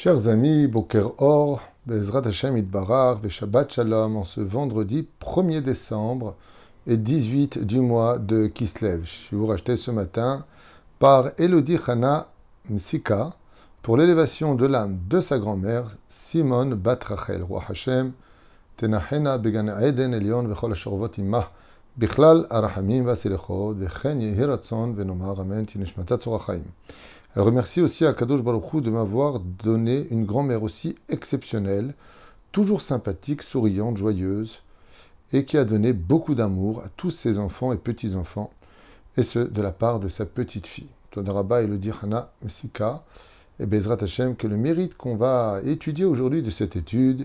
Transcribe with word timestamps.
Chers 0.00 0.28
amis, 0.28 0.68
Boker 0.68 1.10
Or, 1.18 1.60
Bezrat 1.84 2.24
Hashem 2.24 2.56
Idbarar, 2.56 3.18
Shabbat 3.28 3.72
Shalom, 3.72 4.14
en 4.14 4.22
ce 4.22 4.40
vendredi 4.40 5.08
1er 5.20 5.60
décembre 5.60 6.36
et 6.86 6.96
18 6.96 7.66
du 7.66 7.80
mois 7.80 8.20
de 8.20 8.46
Kislev. 8.46 9.02
Je 9.04 9.34
vous 9.34 9.46
racheté 9.46 9.76
ce 9.76 9.90
matin 9.90 10.44
par 11.00 11.30
Elodie 11.36 11.80
Hana 11.84 12.28
Msika 12.70 13.32
pour 13.82 13.96
l'élévation 13.96 14.54
de 14.54 14.66
l'âme 14.66 15.00
de 15.10 15.20
sa 15.20 15.40
grand-mère, 15.40 15.86
Simone 16.06 16.76
Batrachel, 16.76 17.42
Roi 17.42 17.64
Hashem, 17.68 18.12
Tenachena 18.76 19.36
Began 19.38 19.80
Eden 19.80 20.14
Elion 20.14 20.44
Vechol 20.44 20.70
Ashorvot 20.70 21.10
Imah, 21.18 21.50
Bichlal 21.96 22.46
Arahamim 22.50 23.02
Vasilechot, 23.02 23.74
Vechen 23.74 24.20
Yehiratzon 24.20 24.92
Venomar 24.92 25.40
Amen 25.40 25.66
Tinishmatat 25.66 26.22
Zorachaim. 26.22 26.62
Elle 27.38 27.44
remercie 27.44 27.80
aussi 27.80 28.04
à 28.04 28.14
Kadosh 28.14 28.42
Baruchou 28.42 28.80
de 28.80 28.90
m'avoir 28.90 29.38
donné 29.38 30.08
une 30.10 30.24
grand-mère 30.24 30.64
aussi 30.64 30.96
exceptionnelle, 31.08 31.94
toujours 32.50 32.82
sympathique, 32.82 33.44
souriante, 33.44 33.96
joyeuse, 33.96 34.60
et 35.32 35.44
qui 35.44 35.56
a 35.56 35.64
donné 35.64 35.92
beaucoup 35.92 36.34
d'amour 36.34 36.80
à 36.80 36.88
tous 36.96 37.12
ses 37.12 37.38
enfants 37.38 37.72
et 37.72 37.76
petits-enfants, 37.76 38.50
et 39.16 39.22
ce, 39.22 39.38
de 39.38 39.62
la 39.62 39.70
part 39.70 40.00
de 40.00 40.08
sa 40.08 40.26
petite 40.26 40.66
fille. 40.66 40.88
Todaraba 41.12 41.62
et 41.62 41.68
le 41.68 41.78
Hana 42.02 42.32
Mesika, 42.42 43.04
et 43.60 43.66
Bezrat 43.66 44.02
Hashem, 44.02 44.34
que 44.34 44.48
le 44.48 44.56
mérite 44.56 44.96
qu'on 44.96 45.14
va 45.14 45.60
étudier 45.64 46.06
aujourd'hui 46.06 46.42
de 46.42 46.50
cette 46.50 46.74
étude, 46.74 47.24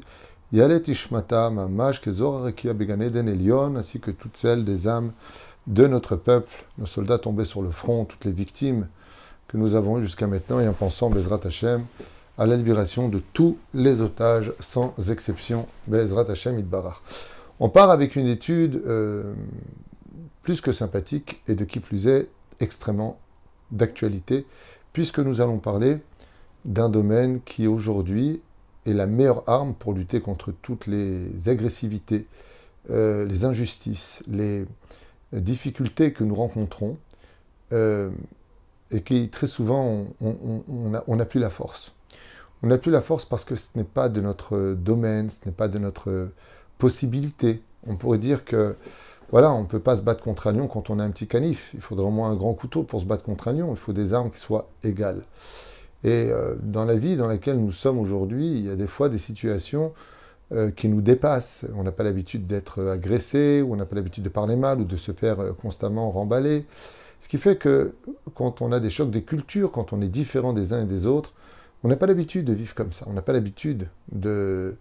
Yalet 0.51 0.83
Ishmata, 0.89 1.49
Mamash, 1.49 2.01
Kezor 2.01 2.43
Rekia 2.43 2.73
Beganeden 2.73 3.27
Elion, 3.27 3.77
ainsi 3.77 3.99
que 3.99 4.11
toutes 4.11 4.37
celles 4.37 4.63
des 4.63 4.87
âmes 4.87 5.11
de 5.65 5.87
notre 5.87 6.15
peuple, 6.15 6.53
nos 6.77 6.85
soldats 6.85 7.17
tombés 7.17 7.45
sur 7.45 7.63
le 7.63 7.71
front, 7.71 8.05
toutes 8.05 8.25
les 8.25 8.31
victimes, 8.31 8.87
que 9.53 9.57
nous 9.59 9.75
avons 9.75 9.99
eu 9.99 10.01
jusqu'à 10.01 10.25
maintenant 10.25 10.59
et 10.59 10.67
en 10.67 10.73
pensant, 10.73 11.11
Bezrat 11.11 11.41
Hashem, 11.43 11.85
à 12.39 12.47
la 12.47 12.57
libération 12.57 13.07
de 13.07 13.21
tous 13.33 13.59
les 13.75 14.01
otages, 14.01 14.51
sans 14.59 14.95
exception, 15.11 15.67
Bezrat 15.85 16.25
Hashem 16.31 16.57
Idbarar. 16.57 17.03
On 17.59 17.69
part 17.69 17.91
avec 17.91 18.15
une 18.15 18.25
étude 18.25 18.81
euh, 18.87 19.35
plus 20.41 20.59
que 20.59 20.71
sympathique 20.71 21.39
et 21.47 21.53
de 21.53 21.65
qui 21.65 21.79
plus 21.79 22.07
est 22.07 22.29
extrêmement 22.61 23.19
d'actualité, 23.69 24.47
puisque 24.91 25.19
nous 25.19 25.39
allons 25.39 25.59
parler 25.59 25.99
d'un 26.65 26.89
domaine 26.89 27.39
qui 27.45 27.67
aujourd'hui 27.67 28.41
est 28.87 28.93
la 28.93 29.05
meilleure 29.05 29.47
arme 29.47 29.75
pour 29.75 29.93
lutter 29.93 30.19
contre 30.19 30.51
toutes 30.63 30.87
les 30.87 31.47
agressivités, 31.47 32.25
euh, 32.89 33.23
les 33.25 33.45
injustices, 33.45 34.23
les 34.27 34.65
difficultés 35.31 36.11
que 36.11 36.23
nous 36.23 36.35
rencontrons. 36.35 36.97
Euh, 37.71 38.09
et 38.93 39.01
qui 39.01 39.29
très 39.29 39.47
souvent 39.47 40.05
on 40.21 41.15
n'a 41.15 41.25
plus 41.25 41.39
la 41.39 41.49
force. 41.49 41.93
On 42.61 42.67
n'a 42.67 42.77
plus 42.77 42.91
la 42.91 43.01
force 43.01 43.25
parce 43.25 43.43
que 43.43 43.55
ce 43.55 43.67
n'est 43.75 43.83
pas 43.83 44.07
de 44.07 44.21
notre 44.21 44.73
domaine, 44.73 45.29
ce 45.29 45.45
n'est 45.45 45.55
pas 45.55 45.67
de 45.67 45.79
notre 45.79 46.29
possibilité. 46.77 47.61
On 47.87 47.95
pourrait 47.95 48.19
dire 48.19 48.45
que 48.45 48.77
voilà, 49.31 49.51
on 49.51 49.61
ne 49.61 49.67
peut 49.67 49.79
pas 49.79 49.97
se 49.97 50.01
battre 50.01 50.23
contre 50.23 50.47
un 50.47 50.53
lion 50.53 50.67
quand 50.67 50.89
on 50.89 50.99
a 50.99 51.03
un 51.03 51.09
petit 51.09 51.27
canif. 51.27 51.71
Il 51.73 51.81
faudrait 51.81 52.05
au 52.05 52.11
moins 52.11 52.29
un 52.29 52.35
grand 52.35 52.53
couteau 52.53 52.83
pour 52.83 53.01
se 53.01 53.05
battre 53.05 53.23
contre 53.23 53.47
un 53.47 53.53
lion. 53.53 53.71
Il 53.71 53.77
faut 53.77 53.91
des 53.91 54.13
armes 54.13 54.29
qui 54.29 54.39
soient 54.39 54.69
égales. 54.83 55.23
Et 56.03 56.29
euh, 56.31 56.55
dans 56.61 56.85
la 56.85 56.95
vie 56.95 57.15
dans 57.15 57.27
laquelle 57.27 57.57
nous 57.57 57.71
sommes 57.71 57.97
aujourd'hui, 57.97 58.47
il 58.47 58.65
y 58.65 58.69
a 58.69 58.75
des 58.75 58.87
fois 58.87 59.09
des 59.09 59.17
situations 59.17 59.91
euh, 60.51 60.69
qui 60.71 60.87
nous 60.87 61.01
dépassent. 61.01 61.65
On 61.75 61.83
n'a 61.83 61.91
pas 61.91 62.03
l'habitude 62.03 62.45
d'être 62.45 62.83
agressé, 62.85 63.61
ou 63.61 63.73
on 63.73 63.75
n'a 63.75 63.85
pas 63.85 63.95
l'habitude 63.95 64.23
de 64.23 64.29
parler 64.29 64.55
mal, 64.55 64.81
ou 64.81 64.83
de 64.83 64.97
se 64.97 65.11
faire 65.13 65.39
euh, 65.39 65.51
constamment 65.53 66.11
remballer. 66.11 66.65
Ce 67.23 67.29
qui 67.29 67.37
fait 67.37 67.55
que 67.55 67.95
quand 68.35 68.61
on 68.61 68.73
a 68.73 68.81
des 68.81 68.89
chocs 68.89 69.09
des 69.09 69.23
cultures, 69.23 69.71
quand 69.71 69.93
on 69.93 70.01
est 70.01 70.09
différent 70.09 70.51
des 70.51 70.73
uns 70.73 70.83
et 70.83 70.85
des 70.85 71.07
autres, 71.07 71.33
on 71.81 71.87
n'a 71.87 71.95
pas 71.95 72.05
l'habitude 72.05 72.43
de 72.43 72.51
vivre 72.51 72.75
comme 72.75 72.91
ça. 72.91 73.05
On 73.07 73.13
n'a 73.13 73.21
pas 73.21 73.31
l'habitude 73.31 73.87
de, 74.11 74.75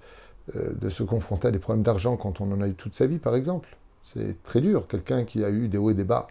euh, 0.56 0.91
se 0.91 1.04
confronter 1.04 1.47
à 1.47 1.50
des 1.52 1.60
problèmes 1.60 1.84
d'argent 1.84 2.16
quand 2.16 2.41
on 2.41 2.50
en 2.50 2.60
a 2.60 2.66
eu 2.66 2.75
toute 2.75 2.97
sa 2.97 3.06
vie, 3.06 3.19
par 3.19 3.36
exemple. 3.36 3.76
C'est 4.02 4.42
très 4.42 4.60
dur. 4.60 4.88
Quelqu'un 4.88 5.25
qui 5.25 5.44
a 5.44 5.50
eu 5.50 5.69
des 5.69 5.78
hauts 5.78 5.91
et 5.91 5.94
des 5.94 6.02
bas, 6.02 6.26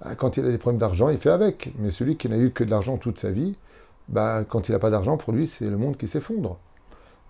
bah, 0.00 0.14
quand 0.14 0.38
il 0.38 0.46
a 0.46 0.50
des 0.50 0.56
problèmes 0.56 0.80
d'argent, 0.80 1.10
il 1.10 1.18
fait 1.18 1.28
avec. 1.28 1.74
Mais 1.78 1.90
celui 1.90 2.16
qui 2.16 2.30
n'a 2.30 2.38
eu 2.38 2.50
que 2.50 2.64
de 2.64 2.70
l'argent 2.70 2.96
toute 2.96 3.20
sa 3.20 3.30
vie, 3.30 3.54
bah, 4.08 4.44
quand 4.44 4.70
il 4.70 4.72
n'a 4.72 4.78
pas 4.78 4.88
d'argent, 4.88 5.18
pour 5.18 5.34
lui, 5.34 5.46
c'est 5.46 5.68
le 5.68 5.76
monde 5.76 5.98
qui 5.98 6.08
s'effondre. 6.08 6.60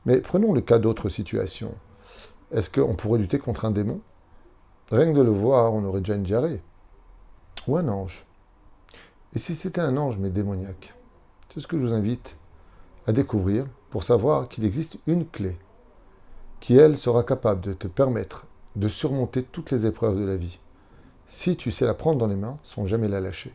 Mais 0.07 0.19
prenons 0.19 0.53
le 0.53 0.61
cas 0.61 0.79
d'autres 0.79 1.09
situations. 1.09 1.75
Est-ce 2.53 2.71
qu'on 2.71 2.95
pourrait 2.95 3.19
lutter 3.19 3.41
contre 3.41 3.65
un 3.65 3.73
démon? 3.73 4.01
Rien 4.93 5.13
que 5.13 5.19
de 5.19 5.23
le 5.23 5.31
voir, 5.31 5.75
on 5.75 5.83
aurait 5.83 6.03
déjà 6.03 6.15
une 6.15 6.23
diarrhée 6.23 6.61
ou 7.67 7.77
un 7.77 7.89
ange. 7.89 8.25
Et 9.35 9.39
si 9.39 9.55
c'était 9.55 9.81
un 9.81 9.97
ange 9.97 10.19
mais 10.19 10.31
démoniaque 10.31 10.95
C'est 11.53 11.61
ce 11.61 11.67
que 11.67 11.79
je 11.79 11.85
vous 11.85 11.95
invite 11.95 12.37
à 13.07 13.13
découvrir 13.13 13.67
pour 13.91 14.05
savoir 14.05 14.49
qu'il 14.49 14.65
existe 14.65 14.99
une 15.07 15.27
clé 15.27 15.57
qui, 16.61 16.77
elle, 16.77 16.97
sera 16.97 17.25
capable 17.25 17.61
de 17.61 17.73
te 17.73 17.89
permettre 17.89 18.47
de 18.77 18.89
surmonter 18.89 19.43
toutes 19.43 19.71
les 19.71 19.85
épreuves 19.85 20.19
de 20.19 20.25
la 20.25 20.37
vie. 20.37 20.61
Si 21.27 21.57
tu 21.57 21.71
sais 21.71 21.87
la 21.87 21.95
prendre 21.95 22.19
dans 22.19 22.27
les 22.27 22.37
mains, 22.37 22.59
sans 22.63 22.87
jamais 22.87 23.09
la 23.09 23.21
lâcher. 23.21 23.53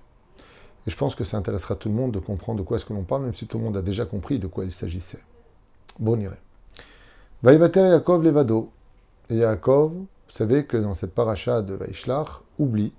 Et 0.86 0.90
je 0.92 0.98
pense 0.98 1.16
que 1.16 1.24
ça 1.24 1.38
intéressera 1.38 1.76
tout 1.76 1.90
le 1.90 1.96
monde 1.96 2.12
de 2.12 2.20
comprendre 2.20 2.60
de 2.60 2.64
quoi 2.64 2.78
est-ce 2.78 2.86
que 2.86 2.94
l'on 2.94 3.04
parle, 3.04 3.24
même 3.24 3.34
si 3.34 3.48
tout 3.48 3.58
le 3.58 3.64
monde 3.64 3.78
a 3.78 3.82
déjà 3.82 4.06
compris 4.06 4.40
de 4.40 4.48
quoi 4.48 4.66
il 4.66 4.72
s'agissait. 4.72 5.24
Bon, 6.00 6.20
irait. 6.20 6.42
Vaïvater 7.44 7.80
Yaakov 7.80 8.24
Levado. 8.24 8.72
Et 9.30 9.36
Yaakov, 9.36 9.92
vous 9.94 10.08
savez 10.28 10.66
que 10.66 10.78
dans 10.78 10.94
cette 10.94 11.14
paracha 11.14 11.62
de 11.62 11.74
Vaishlach, 11.74 12.42
oublie 12.60 12.94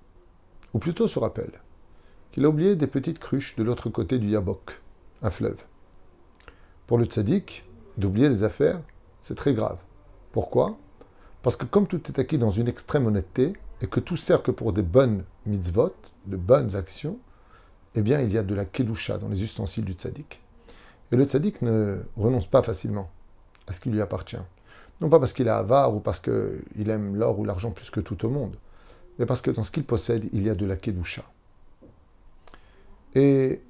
ou 0.74 0.78
plutôt 0.78 1.08
se 1.08 1.18
rappelle, 1.18 1.52
qu'il 2.32 2.44
a 2.44 2.48
oublié 2.48 2.76
des 2.76 2.86
petites 2.86 3.18
cruches 3.18 3.56
de 3.56 3.62
l'autre 3.62 3.88
côté 3.90 4.18
du 4.18 4.28
Yabok, 4.28 4.80
un 5.22 5.30
fleuve. 5.30 5.62
Pour 6.86 6.98
le 6.98 7.04
tzaddik, 7.04 7.64
d'oublier 7.96 8.28
des 8.28 8.44
affaires, 8.44 8.80
c'est 9.22 9.34
très 9.34 9.54
grave. 9.54 9.78
Pourquoi? 10.32 10.78
Parce 11.42 11.56
que 11.56 11.64
comme 11.64 11.86
tout 11.86 12.00
est 12.08 12.18
acquis 12.18 12.38
dans 12.38 12.50
une 12.50 12.68
extrême 12.68 13.06
honnêteté, 13.06 13.54
et 13.80 13.86
que 13.86 14.00
tout 14.00 14.16
sert 14.16 14.42
que 14.42 14.50
pour 14.50 14.72
des 14.72 14.82
bonnes 14.82 15.24
mitzvot, 15.46 15.94
de 16.26 16.36
bonnes 16.36 16.74
actions, 16.74 17.18
eh 17.94 18.02
bien 18.02 18.20
il 18.20 18.32
y 18.32 18.38
a 18.38 18.42
de 18.42 18.54
la 18.54 18.64
kedusha 18.64 19.18
dans 19.18 19.28
les 19.28 19.42
ustensiles 19.42 19.84
du 19.84 19.92
tzaddik. 19.92 20.40
Et 21.12 21.16
le 21.16 21.24
tzaddik 21.24 21.62
ne 21.62 21.98
renonce 22.16 22.46
pas 22.46 22.62
facilement 22.62 23.10
à 23.66 23.72
ce 23.72 23.80
qui 23.80 23.90
lui 23.90 24.00
appartient. 24.00 24.36
Non 25.00 25.08
pas 25.08 25.20
parce 25.20 25.32
qu'il 25.32 25.46
est 25.46 25.50
avare 25.50 25.94
ou 25.94 26.00
parce 26.00 26.20
qu'il 26.20 26.90
aime 26.90 27.16
l'or 27.16 27.38
ou 27.38 27.44
l'argent 27.44 27.70
plus 27.70 27.90
que 27.90 28.00
tout 28.00 28.24
au 28.24 28.28
monde, 28.28 28.56
mais 29.18 29.26
parce 29.26 29.42
que 29.42 29.50
dans 29.50 29.64
ce 29.64 29.70
qu'il 29.70 29.84
possède, 29.84 30.28
il 30.32 30.42
y 30.42 30.50
a 30.50 30.54
de 30.54 30.64
la 30.66 30.76
Kedusha. 30.76 31.24
Et 33.14 33.60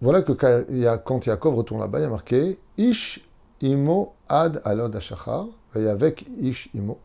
voilà 0.00 0.22
que 0.22 0.32
quand 0.32 1.26
Yaakov 1.26 1.54
retourne 1.54 1.80
là-bas, 1.80 1.98
il 2.00 2.02
y 2.02 2.06
a 2.06 2.10
marqué 2.10 2.58
Ish 2.76 3.26
imo 3.60 4.14
ad 4.28 4.60
alod 4.64 4.94
ashachar, 4.94 5.46
et 5.74 5.86
avec 5.86 6.26
Ish 6.40 6.70
imo. 6.74 6.98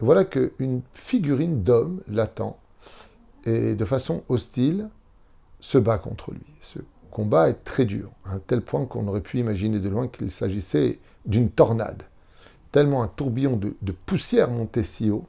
Voilà 0.00 0.24
qu'une 0.24 0.82
figurine 0.92 1.62
d'homme 1.62 2.00
l'attend 2.08 2.58
et 3.44 3.74
de 3.74 3.84
façon 3.84 4.22
hostile 4.28 4.90
se 5.60 5.78
bat 5.78 5.98
contre 5.98 6.32
lui. 6.32 6.44
Ce 6.60 6.78
combat 7.10 7.48
est 7.48 7.64
très 7.64 7.84
dur, 7.84 8.10
à 8.24 8.34
un 8.34 8.38
tel 8.38 8.60
point 8.60 8.86
qu'on 8.86 9.08
aurait 9.08 9.22
pu 9.22 9.38
imaginer 9.38 9.80
de 9.80 9.88
loin 9.88 10.06
qu'il 10.06 10.30
s'agissait 10.30 11.00
d'une 11.26 11.50
tornade. 11.50 12.04
Tellement 12.70 13.02
un 13.02 13.08
tourbillon 13.08 13.56
de 13.56 13.92
poussière 13.92 14.50
montait 14.50 14.84
si 14.84 15.10
haut 15.10 15.26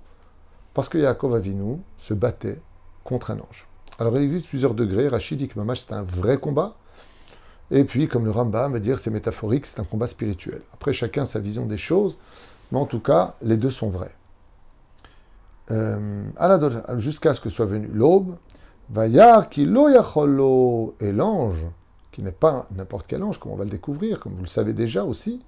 parce 0.74 0.90
que 0.90 0.98
Yaakov 0.98 1.36
Avinu 1.36 1.78
se 1.98 2.14
battait 2.14 2.60
contre 3.04 3.32
un 3.32 3.40
ange. 3.40 3.68
Alors 3.98 4.18
il 4.18 4.24
existe 4.24 4.48
plusieurs 4.48 4.74
degrés. 4.74 5.08
Rachid 5.08 5.38
dit 5.38 5.48
que 5.48 5.58
Mamash 5.60 5.86
c'est 5.88 5.94
un 5.94 6.04
vrai 6.04 6.38
combat. 6.38 6.76
Et 7.72 7.84
puis, 7.84 8.08
comme 8.08 8.26
le 8.26 8.32
Rambam 8.32 8.74
va 8.74 8.80
dire, 8.80 9.00
c'est 9.00 9.12
métaphorique, 9.12 9.66
c'est 9.66 9.80
un 9.80 9.84
combat 9.84 10.08
spirituel. 10.08 10.62
Après, 10.74 10.92
chacun 10.92 11.26
sa 11.26 11.40
vision 11.40 11.66
des 11.66 11.78
choses, 11.78 12.18
mais 12.72 12.80
en 12.80 12.86
tout 12.86 13.00
cas, 13.00 13.36
les 13.42 13.58
deux 13.58 13.70
sont 13.70 13.90
vrais. 13.90 14.16
Euh, 15.72 16.24
jusqu'à 16.98 17.36
ce 17.36 17.42
que 17.42 17.50
soit 17.50 17.68
venu 17.68 17.88
l'aube, 17.94 18.36
Vayar 18.90 19.50
ki 19.50 19.62
et 19.62 21.12
l'ange, 21.12 21.66
qui 22.12 22.24
n'est 22.24 22.32
pas 22.32 22.66
n'importe 22.76 23.06
quel 23.08 23.22
ange, 23.22 23.40
comme 23.40 23.52
on 23.52 23.56
va 23.56 23.66
le 23.66 23.70
découvrir, 23.70 24.20
comme 24.20 24.34
vous 24.34 24.42
le 24.42 24.48
savez 24.48 24.74
déjà 24.74 25.04
aussi, 25.04 25.44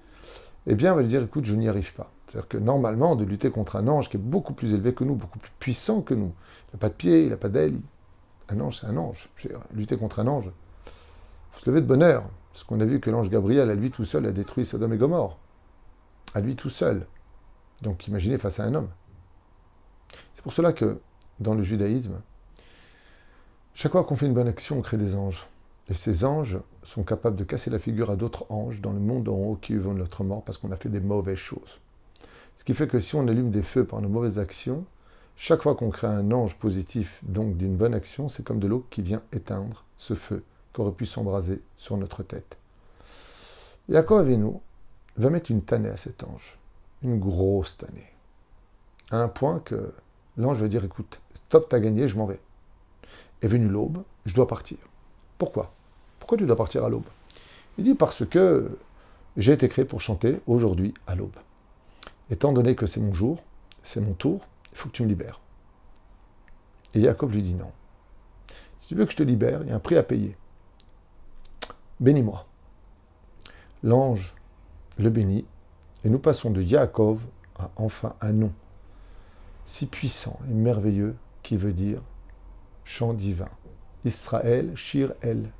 eh 0.67 0.75
bien, 0.75 0.93
on 0.93 0.95
va 0.95 1.01
lui 1.01 1.09
dire, 1.09 1.23
écoute, 1.23 1.45
je 1.45 1.55
n'y 1.55 1.67
arrive 1.67 1.93
pas. 1.93 2.11
C'est-à-dire 2.27 2.47
que 2.47 2.57
normalement, 2.57 3.15
de 3.15 3.25
lutter 3.25 3.49
contre 3.49 3.75
un 3.75 3.87
ange 3.87 4.09
qui 4.09 4.17
est 4.17 4.19
beaucoup 4.19 4.53
plus 4.53 4.73
élevé 4.73 4.93
que 4.93 5.03
nous, 5.03 5.15
beaucoup 5.15 5.39
plus 5.39 5.51
puissant 5.59 6.01
que 6.01 6.13
nous, 6.13 6.33
il 6.69 6.75
n'a 6.75 6.79
pas 6.79 6.89
de 6.89 6.93
pied, 6.93 7.23
il 7.23 7.29
n'a 7.29 7.37
pas 7.37 7.49
d'aile, 7.49 7.79
un 8.49 8.59
ange, 8.59 8.79
c'est 8.79 8.87
un 8.87 8.97
ange. 8.97 9.29
Lutter 9.73 9.97
contre 9.97 10.19
un 10.19 10.27
ange, 10.27 10.45
il 10.45 10.91
faut 11.53 11.59
se 11.61 11.69
lever 11.69 11.81
de 11.81 11.87
bonheur. 11.87 12.23
Parce 12.51 12.63
qu'on 12.63 12.79
a 12.81 12.85
vu 12.85 12.99
que 12.99 13.09
l'ange 13.09 13.29
Gabriel, 13.29 13.69
à 13.69 13.75
lui 13.75 13.91
tout 13.91 14.05
seul, 14.05 14.25
a 14.25 14.31
détruit 14.31 14.65
Sodome 14.65 14.93
et 14.93 14.97
Gomorre. 14.97 15.37
À 16.33 16.41
lui 16.41 16.55
tout 16.55 16.69
seul. 16.69 17.05
Donc 17.81 18.07
imaginez 18.07 18.37
face 18.37 18.59
à 18.59 18.65
un 18.65 18.75
homme. 18.75 18.89
C'est 20.33 20.43
pour 20.43 20.53
cela 20.53 20.73
que, 20.73 20.99
dans 21.39 21.53
le 21.53 21.63
judaïsme, 21.63 22.21
chaque 23.73 23.93
fois 23.93 24.03
qu'on 24.03 24.15
fait 24.15 24.25
une 24.25 24.33
bonne 24.33 24.47
action, 24.47 24.77
on 24.79 24.81
crée 24.81 24.97
des 24.97 25.15
anges. 25.15 25.47
Et 25.91 25.93
ces 25.93 26.23
anges 26.23 26.57
sont 26.83 27.03
capables 27.03 27.35
de 27.35 27.43
casser 27.43 27.69
la 27.69 27.77
figure 27.77 28.11
à 28.11 28.15
d'autres 28.15 28.45
anges 28.49 28.79
dans 28.79 28.93
le 28.93 29.01
monde 29.01 29.27
en 29.27 29.35
haut 29.35 29.57
qui 29.61 29.75
vont 29.75 29.93
notre 29.93 30.23
mort 30.23 30.41
parce 30.41 30.57
qu'on 30.57 30.71
a 30.71 30.77
fait 30.77 30.87
des 30.87 31.01
mauvaises 31.01 31.35
choses. 31.35 31.81
Ce 32.55 32.63
qui 32.63 32.73
fait 32.73 32.87
que 32.87 33.01
si 33.01 33.15
on 33.15 33.27
allume 33.27 33.51
des 33.51 33.61
feux 33.61 33.83
par 33.83 33.99
nos 33.99 34.07
mauvaises 34.07 34.39
actions, 34.39 34.85
chaque 35.35 35.61
fois 35.61 35.75
qu'on 35.75 35.89
crée 35.89 36.07
un 36.07 36.31
ange 36.31 36.55
positif, 36.55 37.19
donc 37.23 37.57
d'une 37.57 37.75
bonne 37.75 37.93
action, 37.93 38.29
c'est 38.29 38.41
comme 38.41 38.61
de 38.61 38.69
l'eau 38.69 38.87
qui 38.89 39.01
vient 39.01 39.21
éteindre 39.33 39.83
ce 39.97 40.13
feu 40.13 40.45
qui 40.73 40.79
aurait 40.79 40.93
pu 40.93 41.05
s'embraser 41.05 41.61
sur 41.75 41.97
notre 41.97 42.23
tête. 42.23 42.57
Yaakov 43.89 44.29
nous 44.29 44.61
va 45.17 45.29
mettre 45.29 45.51
une 45.51 45.61
tannée 45.61 45.89
à 45.89 45.97
cet 45.97 46.23
ange, 46.23 46.57
une 47.03 47.19
grosse 47.19 47.75
tannée, 47.75 48.13
à 49.09 49.21
un 49.21 49.27
point 49.27 49.59
que 49.59 49.91
l'ange 50.37 50.61
va 50.61 50.69
dire 50.69 50.85
écoute, 50.85 51.19
stop, 51.33 51.67
t'as 51.67 51.81
gagné, 51.81 52.07
je 52.07 52.15
m'en 52.15 52.27
vais. 52.27 52.39
Est 53.41 53.49
venue 53.49 53.67
l'aube, 53.67 54.03
je 54.25 54.33
dois 54.33 54.47
partir. 54.47 54.77
Pourquoi? 55.37 55.73
Pourquoi 56.31 56.45
tu 56.45 56.47
dois 56.47 56.55
partir 56.55 56.85
à 56.85 56.89
l'aube? 56.89 57.09
Il 57.77 57.83
dit 57.83 57.93
parce 57.93 58.25
que 58.25 58.79
j'ai 59.35 59.51
été 59.51 59.67
créé 59.67 59.83
pour 59.83 59.99
chanter 59.99 60.39
aujourd'hui 60.47 60.93
à 61.05 61.13
l'aube. 61.13 61.35
Étant 62.29 62.53
donné 62.53 62.73
que 62.73 62.87
c'est 62.87 63.01
mon 63.01 63.13
jour, 63.13 63.43
c'est 63.83 63.99
mon 63.99 64.13
tour, 64.13 64.39
il 64.71 64.77
faut 64.77 64.87
que 64.87 64.93
tu 64.93 65.03
me 65.03 65.09
libères. 65.09 65.41
Et 66.93 67.01
Yaakov 67.01 67.33
lui 67.33 67.41
dit 67.41 67.53
non. 67.53 67.73
Si 68.77 68.87
tu 68.87 68.95
veux 68.95 69.03
que 69.03 69.11
je 69.11 69.17
te 69.17 69.23
libère, 69.23 69.61
il 69.63 69.67
y 69.67 69.71
a 69.73 69.75
un 69.75 69.79
prix 69.79 69.97
à 69.97 70.03
payer. 70.03 70.37
Bénis-moi. 71.99 72.45
L'ange 73.83 74.33
le 74.99 75.09
bénit, 75.09 75.43
et 76.05 76.09
nous 76.09 76.19
passons 76.19 76.49
de 76.49 76.61
Yaakov 76.61 77.19
à 77.59 77.71
enfin 77.75 78.15
un 78.21 78.31
nom 78.31 78.53
si 79.65 79.85
puissant 79.85 80.39
et 80.49 80.53
merveilleux 80.53 81.13
qui 81.43 81.57
veut 81.57 81.73
dire 81.73 82.01
chant 82.85 83.11
divin. 83.11 83.49
Israël, 84.05 84.71
Shir 84.77 85.11
El, 85.19 85.51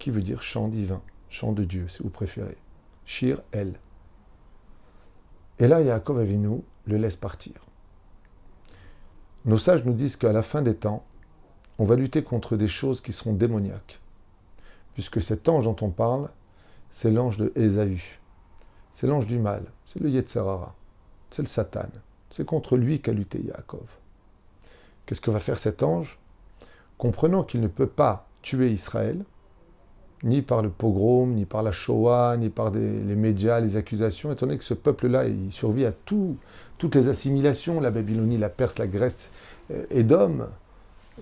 qui 0.00 0.10
veut 0.10 0.22
dire 0.22 0.42
chant 0.42 0.66
divin, 0.66 1.00
chant 1.28 1.52
de 1.52 1.62
Dieu, 1.62 1.86
si 1.88 2.02
vous 2.02 2.10
préférez. 2.10 2.56
Shir 3.04 3.40
El. 3.52 3.74
Et 5.60 5.68
là, 5.68 5.80
Yaakov 5.80 6.18
Avinu 6.18 6.62
le 6.86 6.96
laisse 6.96 7.16
partir. 7.16 7.54
Nos 9.44 9.58
sages 9.58 9.84
nous 9.84 9.92
disent 9.92 10.16
qu'à 10.16 10.32
la 10.32 10.42
fin 10.42 10.62
des 10.62 10.74
temps, 10.74 11.04
on 11.78 11.84
va 11.84 11.96
lutter 11.96 12.24
contre 12.24 12.56
des 12.56 12.68
choses 12.68 13.00
qui 13.00 13.12
seront 13.12 13.32
démoniaques. 13.32 14.00
Puisque 14.94 15.22
cet 15.22 15.48
ange 15.48 15.64
dont 15.64 15.76
on 15.82 15.90
parle, 15.90 16.30
c'est 16.90 17.10
l'ange 17.10 17.36
de 17.36 17.52
Ésaü. 17.54 18.18
C'est 18.92 19.06
l'ange 19.06 19.26
du 19.26 19.38
mal, 19.38 19.64
c'est 19.86 20.00
le 20.00 20.10
Yetzerara, 20.10 20.74
c'est 21.30 21.42
le 21.42 21.48
Satan. 21.48 21.88
C'est 22.30 22.44
contre 22.44 22.76
lui 22.76 23.00
qu'a 23.00 23.12
lutté 23.12 23.40
Yaakov. 23.40 23.86
Qu'est-ce 25.06 25.20
que 25.20 25.30
va 25.30 25.40
faire 25.40 25.58
cet 25.58 25.82
ange? 25.82 26.18
Comprenant 26.98 27.44
qu'il 27.44 27.60
ne 27.60 27.68
peut 27.68 27.86
pas 27.86 28.28
tuer 28.42 28.70
Israël, 28.70 29.24
ni 30.22 30.42
par 30.42 30.62
le 30.62 30.68
pogrom, 30.68 31.34
ni 31.34 31.46
par 31.46 31.62
la 31.62 31.72
Shoah, 31.72 32.36
ni 32.36 32.50
par 32.50 32.70
les 32.70 33.16
médias, 33.16 33.60
les 33.60 33.76
accusations, 33.76 34.30
étant 34.32 34.46
donné 34.46 34.58
que 34.58 34.64
ce 34.64 34.74
peuple-là, 34.74 35.26
il 35.26 35.52
survit 35.52 35.86
à 35.86 35.92
tout, 35.92 36.36
toutes 36.78 36.94
les 36.94 37.08
assimilations, 37.08 37.80
la 37.80 37.90
Babylonie, 37.90 38.38
la 38.38 38.50
Perse, 38.50 38.78
la 38.78 38.86
Grèce, 38.86 39.30
Édom, 39.90 40.46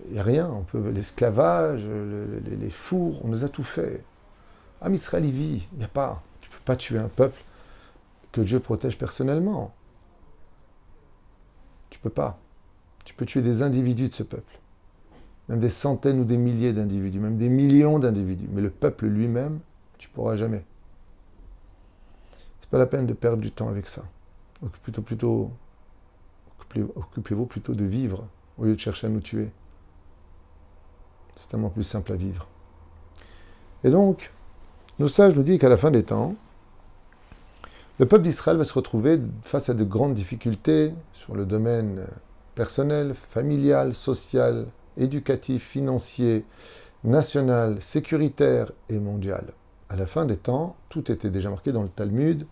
il 0.06 0.14
n'y 0.14 0.18
a 0.18 0.22
rien, 0.22 0.48
on 0.50 0.62
peut 0.62 0.90
l'esclavage, 0.90 1.82
les, 2.60 2.70
fours, 2.70 3.24
on 3.24 3.28
nous 3.28 3.44
a 3.44 3.48
tout 3.48 3.62
fait. 3.62 4.04
Am 4.80 4.94
Israël 4.94 5.24
il 5.24 5.32
vit, 5.32 5.66
il 5.72 5.78
n'y 5.78 5.84
a 5.84 5.88
pas, 5.88 6.22
tu 6.40 6.48
ne 6.48 6.54
peux 6.54 6.64
pas 6.64 6.76
tuer 6.76 6.98
un 6.98 7.08
peuple 7.08 7.40
que 8.32 8.40
Dieu 8.40 8.60
protège 8.60 8.96
personnellement. 8.98 9.74
Tu 11.90 11.98
peux 11.98 12.10
pas. 12.10 12.38
Tu 13.04 13.14
peux 13.14 13.26
tuer 13.26 13.40
des 13.40 13.62
individus 13.62 14.08
de 14.08 14.14
ce 14.14 14.22
peuple. 14.22 14.58
Même 15.48 15.60
des 15.60 15.70
centaines 15.70 16.20
ou 16.20 16.24
des 16.24 16.36
milliers 16.36 16.72
d'individus, 16.72 17.20
même 17.20 17.38
des 17.38 17.48
millions 17.48 17.98
d'individus. 17.98 18.46
Mais 18.50 18.60
le 18.60 18.70
peuple 18.70 19.06
lui-même, 19.06 19.60
tu 19.96 20.08
pourras 20.08 20.36
jamais. 20.36 20.64
C'est 22.60 22.68
pas 22.70 22.78
la 22.78 22.86
peine 22.86 23.06
de 23.06 23.14
perdre 23.14 23.42
du 23.42 23.50
temps 23.50 23.68
avec 23.68 23.88
ça. 23.88 24.02
Plutôt, 24.82 25.02
plutôt, 25.02 25.50
occupez-vous 26.96 27.46
plutôt 27.46 27.74
de 27.74 27.84
vivre 27.84 28.26
au 28.58 28.64
lieu 28.64 28.74
de 28.74 28.80
chercher 28.80 29.06
à 29.06 29.10
nous 29.10 29.20
tuer. 29.20 29.50
C'est 31.34 31.48
tellement 31.48 31.70
plus 31.70 31.84
simple 31.84 32.12
à 32.12 32.16
vivre. 32.16 32.46
Et 33.84 33.90
donc, 33.90 34.32
nos 34.98 35.08
sages 35.08 35.34
nous 35.36 35.44
disent 35.44 35.58
qu'à 35.58 35.68
la 35.68 35.78
fin 35.78 35.90
des 35.90 36.02
temps, 36.02 36.34
le 37.98 38.06
peuple 38.06 38.24
d'Israël 38.24 38.56
va 38.56 38.64
se 38.64 38.74
retrouver 38.74 39.20
face 39.42 39.68
à 39.68 39.74
de 39.74 39.84
grandes 39.84 40.14
difficultés 40.14 40.92
sur 41.12 41.34
le 41.34 41.46
domaine 41.46 42.06
personnel, 42.54 43.14
familial, 43.14 43.94
social, 43.94 44.66
éducatif, 44.98 45.66
financier, 45.66 46.44
national, 47.04 47.80
sécuritaire 47.80 48.72
et 48.88 48.98
mondial. 48.98 49.52
À 49.88 49.96
la 49.96 50.06
fin 50.06 50.26
des 50.26 50.36
temps, 50.36 50.76
tout 50.88 51.10
était 51.10 51.30
déjà 51.30 51.48
marqué 51.48 51.72
dans 51.72 51.82
le 51.82 51.88
Talmud, 51.88 52.46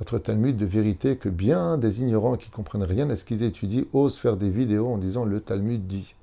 notre 0.00 0.18
Talmud 0.18 0.56
de 0.56 0.66
vérité 0.66 1.16
que 1.16 1.28
bien 1.28 1.78
des 1.78 2.00
ignorants 2.00 2.36
qui 2.36 2.50
comprennent 2.50 2.82
rien 2.82 3.08
à 3.10 3.16
ce 3.16 3.24
qu'ils 3.24 3.42
étudient 3.42 3.84
osent 3.92 4.18
faire 4.18 4.36
des 4.36 4.50
vidéos 4.50 4.88
en 4.88 4.98
disant 4.98 5.24
le 5.24 5.40
Talmud 5.40 5.86
dit. 5.86 6.14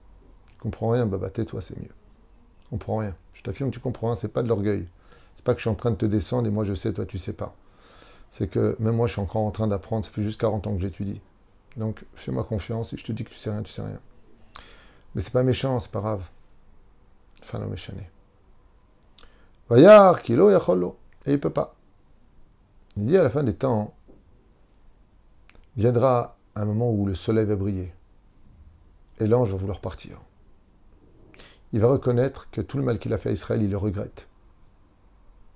Tu 0.48 0.56
comprends 0.62 0.90
rien, 0.90 1.06
bah, 1.06 1.30
tais-toi, 1.30 1.62
c'est 1.62 1.78
mieux. 1.78 1.88
Tu 2.62 2.70
comprends 2.70 2.98
rien. 2.98 3.16
Je 3.34 3.42
t'affirme, 3.42 3.72
tu 3.72 3.80
comprends 3.80 4.08
rien, 4.08 4.16
c'est 4.16 4.34
pas 4.34 4.44
de 4.44 4.48
l'orgueil. 4.48 4.88
C'est 5.36 5.44
pas 5.44 5.54
que 5.54 5.60
je 5.60 5.64
suis 5.64 5.70
en 5.70 5.76
train 5.76 5.92
de 5.92 5.96
te 5.96 6.06
descendre 6.06 6.48
et 6.48 6.52
moi 6.52 6.66
je 6.66 6.74
sais, 6.74 6.92
toi 6.94 7.06
tu 7.06 7.18
sais 7.18 7.34
pas 7.34 7.56
c'est 8.32 8.48
que 8.48 8.76
même 8.80 8.96
moi, 8.96 9.08
je 9.08 9.14
suis 9.14 9.22
encore 9.22 9.44
en 9.44 9.52
train 9.52 9.68
d'apprendre. 9.68 10.06
Ça 10.06 10.12
fait 10.12 10.24
juste 10.24 10.40
40 10.40 10.68
ans 10.68 10.76
que 10.76 10.82
j'étudie. 10.82 11.22
Donc, 11.78 12.04
fais-moi 12.16 12.44
confiance. 12.44 12.90
Si 12.90 12.98
je 12.98 13.04
te 13.04 13.12
dis 13.12 13.24
que 13.24 13.30
tu 13.30 13.36
sais 13.36 13.50
rien, 13.50 13.64
tu 13.64 13.72
sais 13.72 13.82
rien. 13.82 14.00
Mais 15.16 15.22
c'est 15.22 15.34
pas 15.34 15.44
méchant, 15.44 15.80
c'est 15.80 15.92
pas 15.92 16.02
grave. 16.02 16.24
Enfin, 17.42 17.60
non, 17.60 17.68
méchané. 17.68 18.10
Vayar, 19.70 20.22
kilo, 20.22 20.52
yacholo. 20.52 20.98
Et 21.26 21.34
il 21.34 21.40
peut 21.40 21.50
pas. 21.50 21.76
Il 22.96 23.06
dit 23.06 23.18
à 23.18 23.24
la 23.24 23.30
fin 23.30 23.44
des 23.44 23.56
temps, 23.56 23.94
viendra 25.78 26.38
un 26.56 26.66
moment 26.66 26.92
où 26.92 27.06
le 27.06 27.16
soleil 27.16 27.46
va 27.46 27.56
briller. 27.56 27.94
Et 29.20 29.28
l'ange 29.28 29.52
va 29.52 29.58
vouloir 29.58 29.80
partir. 29.80 30.20
Il 31.72 31.80
va 31.80 31.88
reconnaître 31.88 32.50
que 32.50 32.62
tout 32.62 32.78
le 32.78 32.84
mal 32.84 33.00
qu'il 33.00 33.14
a 33.14 33.18
fait 33.18 33.30
à 33.30 33.32
Israël, 33.34 33.62
il 33.62 33.70
le 33.70 33.78
regrette. 33.78 34.28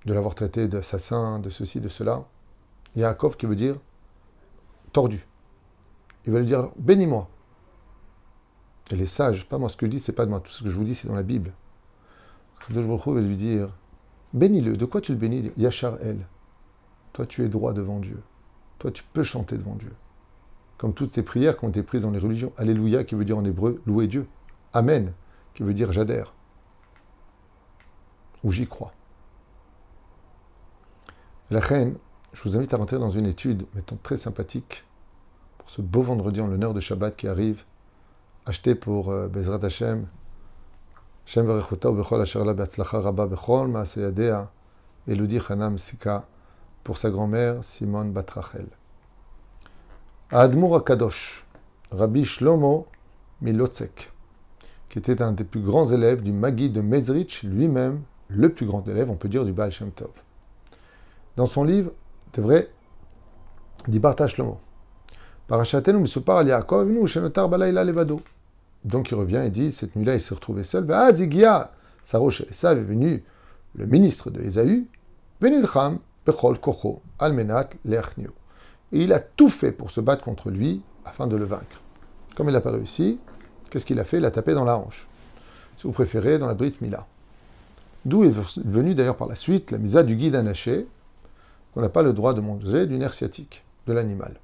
De 0.05 0.13
l'avoir 0.13 0.35
traité 0.35 0.67
d'assassin, 0.67 1.39
de 1.39 1.49
ceci, 1.49 1.81
de 1.81 1.89
cela. 1.89 2.25
Yaakov 2.95 3.37
qui 3.37 3.45
veut 3.45 3.55
dire 3.55 3.77
tordu. 4.91 5.25
Il 6.25 6.33
va 6.33 6.39
lui 6.39 6.45
dire 6.45 6.69
bénis-moi. 6.77 7.29
Et 8.91 8.95
les 8.95 9.05
sages, 9.05 9.47
pas 9.47 9.57
moi, 9.57 9.69
ce 9.69 9.77
que 9.77 9.85
je 9.85 9.91
dis, 9.91 9.99
c'est 9.99 10.13
pas 10.13 10.25
de 10.25 10.29
moi, 10.29 10.39
tout 10.39 10.51
ce 10.51 10.63
que 10.63 10.69
je 10.69 10.75
vous 10.75 10.83
dis, 10.83 10.95
c'est 10.95 11.07
dans 11.07 11.15
la 11.15 11.23
Bible. 11.23 11.53
je 12.69 12.79
va 12.79 13.21
lui 13.21 13.35
dire 13.35 13.69
bénis-le. 14.33 14.77
De 14.77 14.85
quoi 14.85 15.01
tu 15.01 15.13
le 15.13 15.17
bénis? 15.17 15.51
Yachar 15.57 16.01
El. 16.01 16.25
Toi, 17.13 17.25
tu 17.25 17.43
es 17.43 17.49
droit 17.49 17.73
devant 17.73 17.99
Dieu. 17.99 18.21
Toi, 18.79 18.91
tu 18.91 19.03
peux 19.13 19.23
chanter 19.23 19.57
devant 19.57 19.75
Dieu. 19.75 19.93
Comme 20.77 20.93
toutes 20.93 21.13
ces 21.13 21.23
prières 21.23 21.57
qui 21.57 21.65
ont 21.65 21.69
été 21.69 21.83
prises 21.83 22.01
dans 22.01 22.11
les 22.11 22.19
religions. 22.19 22.51
Alléluia, 22.57 23.03
qui 23.03 23.15
veut 23.15 23.25
dire 23.25 23.37
en 23.37 23.45
hébreu 23.45 23.81
louer 23.85 24.07
Dieu. 24.07 24.27
Amen, 24.73 25.13
qui 25.53 25.63
veut 25.63 25.73
dire 25.73 25.93
j'adhère. 25.93 26.33
Ou 28.43 28.51
j'y 28.51 28.67
crois. 28.67 28.91
La 31.49 31.59
reine, 31.59 31.95
je 32.33 32.43
vous 32.43 32.57
invite 32.57 32.73
à 32.73 32.77
rentrer 32.77 32.97
dans 32.97 33.11
une 33.11 33.27
étude, 33.27 33.65
mettons 33.75 33.97
très 34.01 34.17
sympathique, 34.17 34.83
pour 35.59 35.69
ce 35.69 35.81
beau 35.81 36.01
vendredi 36.01 36.41
en 36.41 36.47
l'honneur 36.47 36.73
de 36.73 36.79
Shabbat 36.79 37.15
qui 37.15 37.27
arrive, 37.27 37.63
acheté 38.45 38.75
pour 38.75 39.13
Bezrat 39.29 39.63
Hashem, 39.63 40.07
Shem 41.25 41.45
Verechota 41.45 41.91
Bechol 41.91 42.21
Asher 42.21 42.43
La 42.43 42.53
Beatzlacha 42.53 42.99
Rabba 42.99 43.27
Bechol 43.27 43.69
Maaseyadea, 43.69 44.51
Elodie 45.07 45.39
Hanam 45.49 45.77
Sika, 45.77 46.27
pour 46.83 46.97
sa 46.97 47.09
grand-mère 47.09 47.63
Simone 47.63 48.11
Batrachel. 48.11 48.67
Admour 50.31 50.75
Akadosh, 50.75 51.45
Rabbi 51.91 52.25
Shlomo 52.25 52.85
Milotzek, 53.41 54.11
qui 54.89 54.99
était 54.99 55.21
un 55.21 55.31
des 55.31 55.43
plus 55.43 55.61
grands 55.61 55.89
élèves 55.91 56.21
du 56.21 56.33
Magi 56.33 56.69
de 56.69 56.81
Mezrich, 56.81 57.43
lui-même 57.43 58.01
le 58.27 58.53
plus 58.53 58.65
grand 58.65 58.85
élève, 58.87 59.09
on 59.09 59.15
peut 59.15 59.29
dire, 59.29 59.45
du 59.45 59.53
Baal 59.53 59.71
Shem 59.71 59.91
Tov. 59.91 60.11
Dans 61.37 61.45
son 61.45 61.63
livre 61.63 61.91
c'est 62.33 62.41
vrai, 62.41 62.69
dit 63.87 63.99
Barta 63.99 64.27
Shlomo. 64.27 64.59
Donc 65.49 65.73
il 69.11 69.15
revient 69.15 69.43
et 69.45 69.49
dit 69.49 69.71
cette 69.71 69.95
nuit-là 69.95 70.15
il 70.15 70.21
s'est 70.21 70.35
retrouvé 70.35 70.63
seul. 70.63 70.85
Sarosh 72.01 72.41
Esav 72.41 72.77
est 72.77 72.83
venu 72.83 73.23
le 73.75 73.85
ministre 73.85 74.29
de 74.29 74.41
Esaü, 74.41 74.87
Benilcham 75.39 75.99
bechol 76.25 76.59
kocho 76.59 77.01
almenat 77.19 77.69
leachniu. 77.85 78.31
Et 78.91 79.03
il 79.03 79.13
a 79.13 79.19
tout 79.19 79.49
fait 79.49 79.71
pour 79.71 79.89
se 79.89 80.01
battre 80.01 80.23
contre 80.23 80.49
lui 80.49 80.81
afin 81.05 81.27
de 81.27 81.35
le 81.35 81.45
vaincre. 81.45 81.81
Comme 82.35 82.49
il 82.49 82.53
n'a 82.53 82.61
pas 82.61 82.71
réussi, 82.71 83.19
qu'est-ce 83.69 83.85
qu'il 83.85 83.99
a 83.99 84.05
fait? 84.05 84.17
Il 84.17 84.25
a 84.25 84.31
tapé 84.31 84.53
dans 84.53 84.65
la 84.65 84.77
hanche. 84.77 85.07
Si 85.77 85.87
vous 85.87 85.93
préférez, 85.93 86.37
dans 86.37 86.47
la 86.47 86.53
Brit 86.53 86.75
Mila. 86.81 87.07
D'où 88.05 88.25
est 88.25 88.33
venu 88.65 88.95
d'ailleurs 88.95 89.17
par 89.17 89.27
la 89.27 89.35
suite 89.35 89.71
la 89.71 89.77
misa 89.77 90.03
du 90.03 90.15
guide 90.15 90.35
anaché, 90.35 90.87
qu'on 91.73 91.81
n'a 91.81 91.89
pas 91.89 92.03
le 92.03 92.13
droit 92.13 92.33
de 92.33 92.41
manger 92.41 92.85
du 92.85 92.97
nerf 92.97 93.13
sciatique 93.13 93.63
de 93.87 93.93
l'animal, 93.93 94.35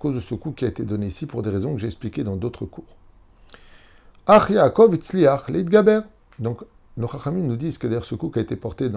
cause 0.00 0.16
de 0.16 0.20
ce 0.20 0.34
coup 0.34 0.50
qui 0.50 0.64
a 0.64 0.68
été 0.68 0.84
donné 0.84 1.06
ici 1.06 1.26
pour 1.26 1.42
des 1.42 1.50
raisons 1.50 1.74
que 1.74 1.80
j'ai 1.80 1.86
expliquées 1.86 2.24
dans 2.24 2.34
d'autres 2.34 2.64
cours. 2.64 2.96
Ach 4.26 4.48
Yaakov 4.50 4.98
Gaber. 5.64 6.00
Donc, 6.38 6.62
nos 6.96 7.06
Chachamim 7.06 7.46
nous 7.46 7.56
disent 7.56 7.78
que 7.78 7.86
d'ailleurs 7.86 8.04
ce 8.04 8.14
coup 8.14 8.30
qui 8.30 8.38
a 8.38 8.42
été 8.42 8.56
porté 8.56 8.90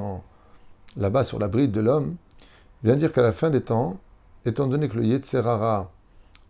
là-bas 0.95 1.23
sur 1.23 1.39
la 1.39 1.49
bride 1.49 1.71
de 1.71 1.81
l'homme, 1.81 2.15
vient 2.83 2.95
dire 2.95 3.11
qu'à 3.11 3.21
la 3.21 3.33
fin 3.33 3.49
des 3.49 3.61
temps, 3.61 3.99
étant 4.45 4.67
donné 4.67 4.87
que 4.87 4.95
le 4.95 5.03
Yetzerara 5.03 5.91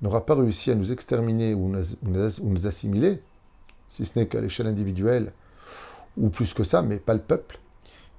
n'aura 0.02 0.26
pas 0.26 0.36
réussi 0.36 0.70
à 0.72 0.76
nous 0.76 0.92
exterminer 0.92 1.54
ou 1.56 1.74
nous 2.04 2.68
assimiler, 2.68 3.22
si 3.88 4.06
ce 4.06 4.20
n'est 4.20 4.28
qu'à 4.28 4.40
l'échelle 4.40 4.68
individuelle, 4.68 5.32
ou 6.16 6.30
plus 6.30 6.54
que 6.54 6.64
ça, 6.64 6.84
mais 6.84 6.98
pas 6.98 7.14
le 7.16 7.22
peuple, 7.22 7.60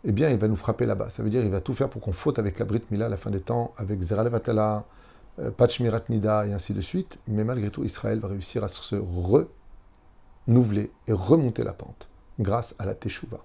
eh 0.04 0.12
bien, 0.12 0.30
il 0.30 0.38
va 0.38 0.48
nous 0.48 0.56
frapper 0.56 0.84
là-bas. 0.84 1.10
Ça 1.10 1.22
veut 1.22 1.30
dire 1.30 1.42
qu'il 1.42 1.50
va 1.50 1.60
tout 1.60 1.74
faire 1.74 1.88
pour 1.88 2.02
qu'on 2.02 2.12
faute 2.12 2.38
avec 2.38 2.58
la 2.58 2.64
Brit 2.64 2.82
Mila 2.90 3.06
à 3.06 3.08
la 3.08 3.16
fin 3.16 3.30
des 3.30 3.40
temps, 3.40 3.72
avec 3.76 4.02
Zeralevatala, 4.02 4.84
Pachmirat 5.56 6.02
Nida 6.08 6.46
et 6.46 6.52
ainsi 6.52 6.74
de 6.74 6.80
suite. 6.80 7.18
Mais 7.26 7.44
malgré 7.44 7.70
tout, 7.70 7.84
Israël 7.84 8.20
va 8.20 8.28
réussir 8.28 8.62
à 8.64 8.68
se 8.68 8.96
renouveler 10.46 10.90
et 11.06 11.12
remonter 11.12 11.64
la 11.64 11.72
pente 11.72 12.08
grâce 12.38 12.74
à 12.78 12.84
la 12.84 12.94
Teshuvah. 12.94 13.44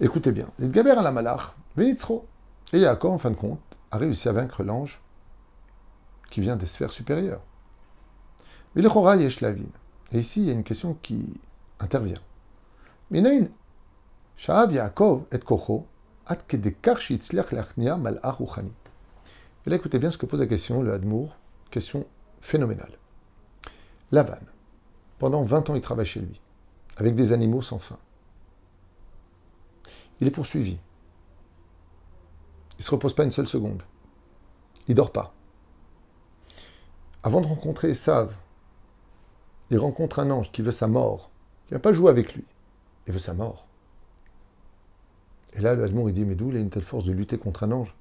Écoutez 0.00 0.32
bien, 0.32 0.48
à 0.60 1.02
la 1.02 1.10
Malach, 1.10 1.54
Venitzro. 1.76 2.26
Et 2.72 2.80
Yaakov, 2.80 3.12
en 3.12 3.18
fin 3.18 3.30
de 3.30 3.36
compte, 3.36 3.60
a 3.90 3.98
réussi 3.98 4.28
à 4.28 4.32
vaincre 4.32 4.62
l'ange 4.62 5.00
qui 6.30 6.40
vient 6.40 6.56
des 6.56 6.66
sphères 6.66 6.92
supérieures. 6.92 7.42
Mais 8.74 8.82
le 8.82 8.90
Chora 8.90 9.16
Yeshlavin. 9.16 9.70
Et 10.12 10.20
ici, 10.20 10.42
il 10.42 10.46
y 10.48 10.50
a 10.50 10.52
une 10.52 10.64
question 10.64 10.94
qui 11.02 11.40
intervient. 11.80 12.20
Minain, 13.10 13.46
Shaav 14.36 14.72
Yaakov 14.72 15.24
et 15.32 15.38
Kocho, 15.38 15.86
at 16.26 16.36
kedekar 16.46 16.98
lachnia 17.32 17.96
malach 17.96 18.38
ruchani. 18.38 18.72
Et 19.68 19.70
là, 19.70 19.76
écoutez 19.76 19.98
bien 19.98 20.10
ce 20.10 20.16
que 20.16 20.24
pose 20.24 20.40
la 20.40 20.46
question, 20.46 20.80
le 20.80 20.94
Hadmour, 20.94 21.36
question 21.70 22.06
phénoménale. 22.40 22.96
Lavan, 24.12 24.40
pendant 25.18 25.42
20 25.42 25.68
ans, 25.68 25.74
il 25.74 25.82
travaille 25.82 26.06
chez 26.06 26.20
lui, 26.20 26.40
avec 26.96 27.14
des 27.14 27.32
animaux 27.32 27.60
sans 27.60 27.78
fin. 27.78 27.98
Il 30.22 30.26
est 30.26 30.30
poursuivi. 30.30 30.78
Il 32.70 32.78
ne 32.78 32.82
se 32.82 32.90
repose 32.90 33.14
pas 33.14 33.24
une 33.24 33.30
seule 33.30 33.46
seconde. 33.46 33.82
Il 34.86 34.94
dort 34.94 35.12
pas. 35.12 35.34
Avant 37.22 37.42
de 37.42 37.46
rencontrer 37.46 37.92
Sav, 37.92 38.34
il 39.68 39.78
rencontre 39.78 40.18
un 40.18 40.30
ange 40.30 40.50
qui 40.50 40.62
veut 40.62 40.72
sa 40.72 40.86
mort. 40.86 41.30
Il 41.66 41.74
ne 41.74 41.76
va 41.76 41.82
pas 41.82 41.92
jouer 41.92 42.08
avec 42.08 42.34
lui. 42.34 42.46
Il 43.06 43.12
veut 43.12 43.18
sa 43.18 43.34
mort. 43.34 43.68
Et 45.52 45.60
là, 45.60 45.74
le 45.74 45.84
Hadmour, 45.84 46.08
il 46.08 46.14
dit, 46.14 46.24
mais 46.24 46.36
d'où 46.36 46.48
il 46.48 46.56
a 46.56 46.60
une 46.60 46.70
telle 46.70 46.84
force 46.84 47.04
de 47.04 47.12
lutter 47.12 47.36
contre 47.36 47.64
un 47.64 47.72
ange? 47.72 47.94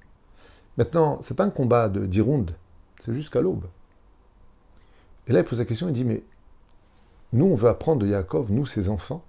Maintenant, 0.78 1.20
c'est 1.24 1.36
pas 1.36 1.46
un 1.46 1.50
combat 1.50 1.90
de 1.90 2.06
10 2.06 2.22
rounds, 2.22 2.54
c'est 3.00 3.14
jusqu'à 3.14 3.42
l'aube. 3.42 3.66
Et 5.28 5.34
là, 5.34 5.40
il 5.40 5.46
pose 5.46 5.60
la 5.60 5.66
question, 5.66 5.88
il 5.88 5.94
dit, 5.94 6.06
mais 6.06 6.24
nous, 7.34 7.46
on 7.46 7.56
veut 7.56 7.70
apprendre 7.70 8.02
de 8.02 8.08
Yaakov, 8.08 8.52
nous, 8.52 8.66
ses 8.66 8.90
enfants, 8.90 9.24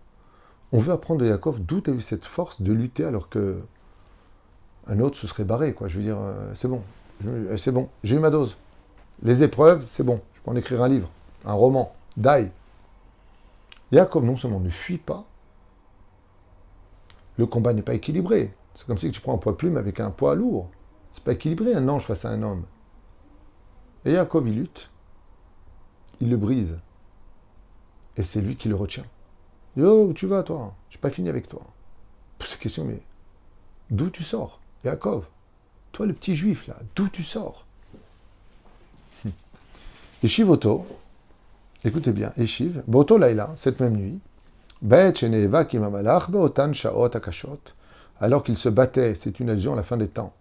on 0.72 0.78
veut 0.78 0.92
apprendre 0.92 1.20
de 1.20 1.26
Yaakov 1.26 1.60
d'où 1.60 1.82
as 1.86 1.90
eu 1.90 2.00
cette 2.00 2.24
force 2.24 2.60
de 2.60 2.72
lutter 2.72 3.04
alors 3.04 3.28
que 3.28 3.60
un 4.86 5.00
autre 5.00 5.16
se 5.16 5.26
serait 5.26 5.44
barré, 5.44 5.74
quoi. 5.74 5.88
Je 5.88 5.98
veux 5.98 6.04
dire, 6.04 6.18
euh, 6.18 6.52
c'est 6.54 6.68
bon, 6.68 6.82
euh, 7.26 7.56
c'est 7.56 7.72
bon, 7.72 7.88
j'ai 8.04 8.16
eu 8.16 8.18
ma 8.18 8.30
dose. 8.30 8.56
Les 9.22 9.42
épreuves, 9.42 9.84
c'est 9.88 10.04
bon, 10.04 10.20
je 10.34 10.40
peux 10.40 10.50
en 10.50 10.56
écrire 10.56 10.82
un 10.82 10.88
livre, 10.88 11.10
un 11.44 11.54
roman, 11.54 11.94
die. 12.16 12.50
Yaakov, 13.92 14.24
non 14.24 14.36
seulement 14.36 14.60
ne 14.60 14.68
fuit 14.68 14.98
pas, 14.98 15.24
le 17.36 17.46
combat 17.46 17.72
n'est 17.72 17.82
pas 17.82 17.94
équilibré. 17.94 18.52
C'est 18.74 18.86
comme 18.86 18.98
si 18.98 19.10
tu 19.10 19.20
prends 19.20 19.34
un 19.34 19.38
poids 19.38 19.56
plume 19.56 19.76
avec 19.76 20.00
un 20.00 20.10
poids 20.10 20.34
lourd. 20.34 20.68
C'est 21.12 21.22
pas 21.22 21.32
équilibré 21.32 21.74
un 21.74 21.88
ange 21.88 22.06
face 22.06 22.24
à 22.24 22.30
un 22.30 22.42
homme. 22.42 22.64
Et 24.04 24.12
Yaakov, 24.12 24.48
il 24.48 24.54
lutte. 24.54 24.90
Il 26.20 26.30
le 26.30 26.36
brise. 26.36 26.78
Et 28.16 28.22
c'est 28.22 28.40
lui 28.40 28.56
qui 28.56 28.68
le 28.68 28.74
retient. 28.74 29.04
Yo, 29.76 30.06
où 30.06 30.12
tu 30.12 30.26
vas, 30.26 30.42
toi 30.42 30.74
J'ai 30.90 30.98
pas 30.98 31.10
fini 31.10 31.28
avec 31.28 31.48
toi. 31.48 31.62
La 32.40 32.46
question, 32.56 32.84
mais 32.84 33.00
d'où 33.90 34.10
tu 34.10 34.24
sors 34.24 34.60
Yaakov, 34.84 35.24
toi 35.92 36.06
le 36.06 36.12
petit 36.12 36.34
juif 36.34 36.66
là, 36.66 36.76
d'où 36.96 37.08
tu 37.08 37.22
sors? 37.22 37.66
Et 40.22 40.28
Shivoto, 40.28 40.84
écoutez 41.84 42.12
bien, 42.12 42.32
Eshiv, 42.36 42.82
Boto 42.88 43.18
Laila, 43.18 43.54
cette 43.56 43.78
même 43.78 43.96
nuit, 43.96 44.20
alors 48.20 48.42
qu'il 48.42 48.56
se 48.56 48.68
battait, 48.68 49.14
c'est 49.14 49.38
une 49.38 49.50
allusion 49.50 49.72
à 49.74 49.76
la 49.76 49.84
fin 49.84 49.96
des 49.96 50.08
temps, 50.08 50.32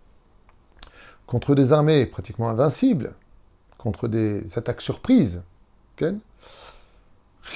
contre 1.28 1.54
des 1.54 1.74
armées 1.74 2.08
pratiquement 2.08 2.50
invincibles, 2.50 3.14
contre 3.78 4.08
des 4.08 4.58
attaques 4.58 4.82
surprises. 4.82 5.44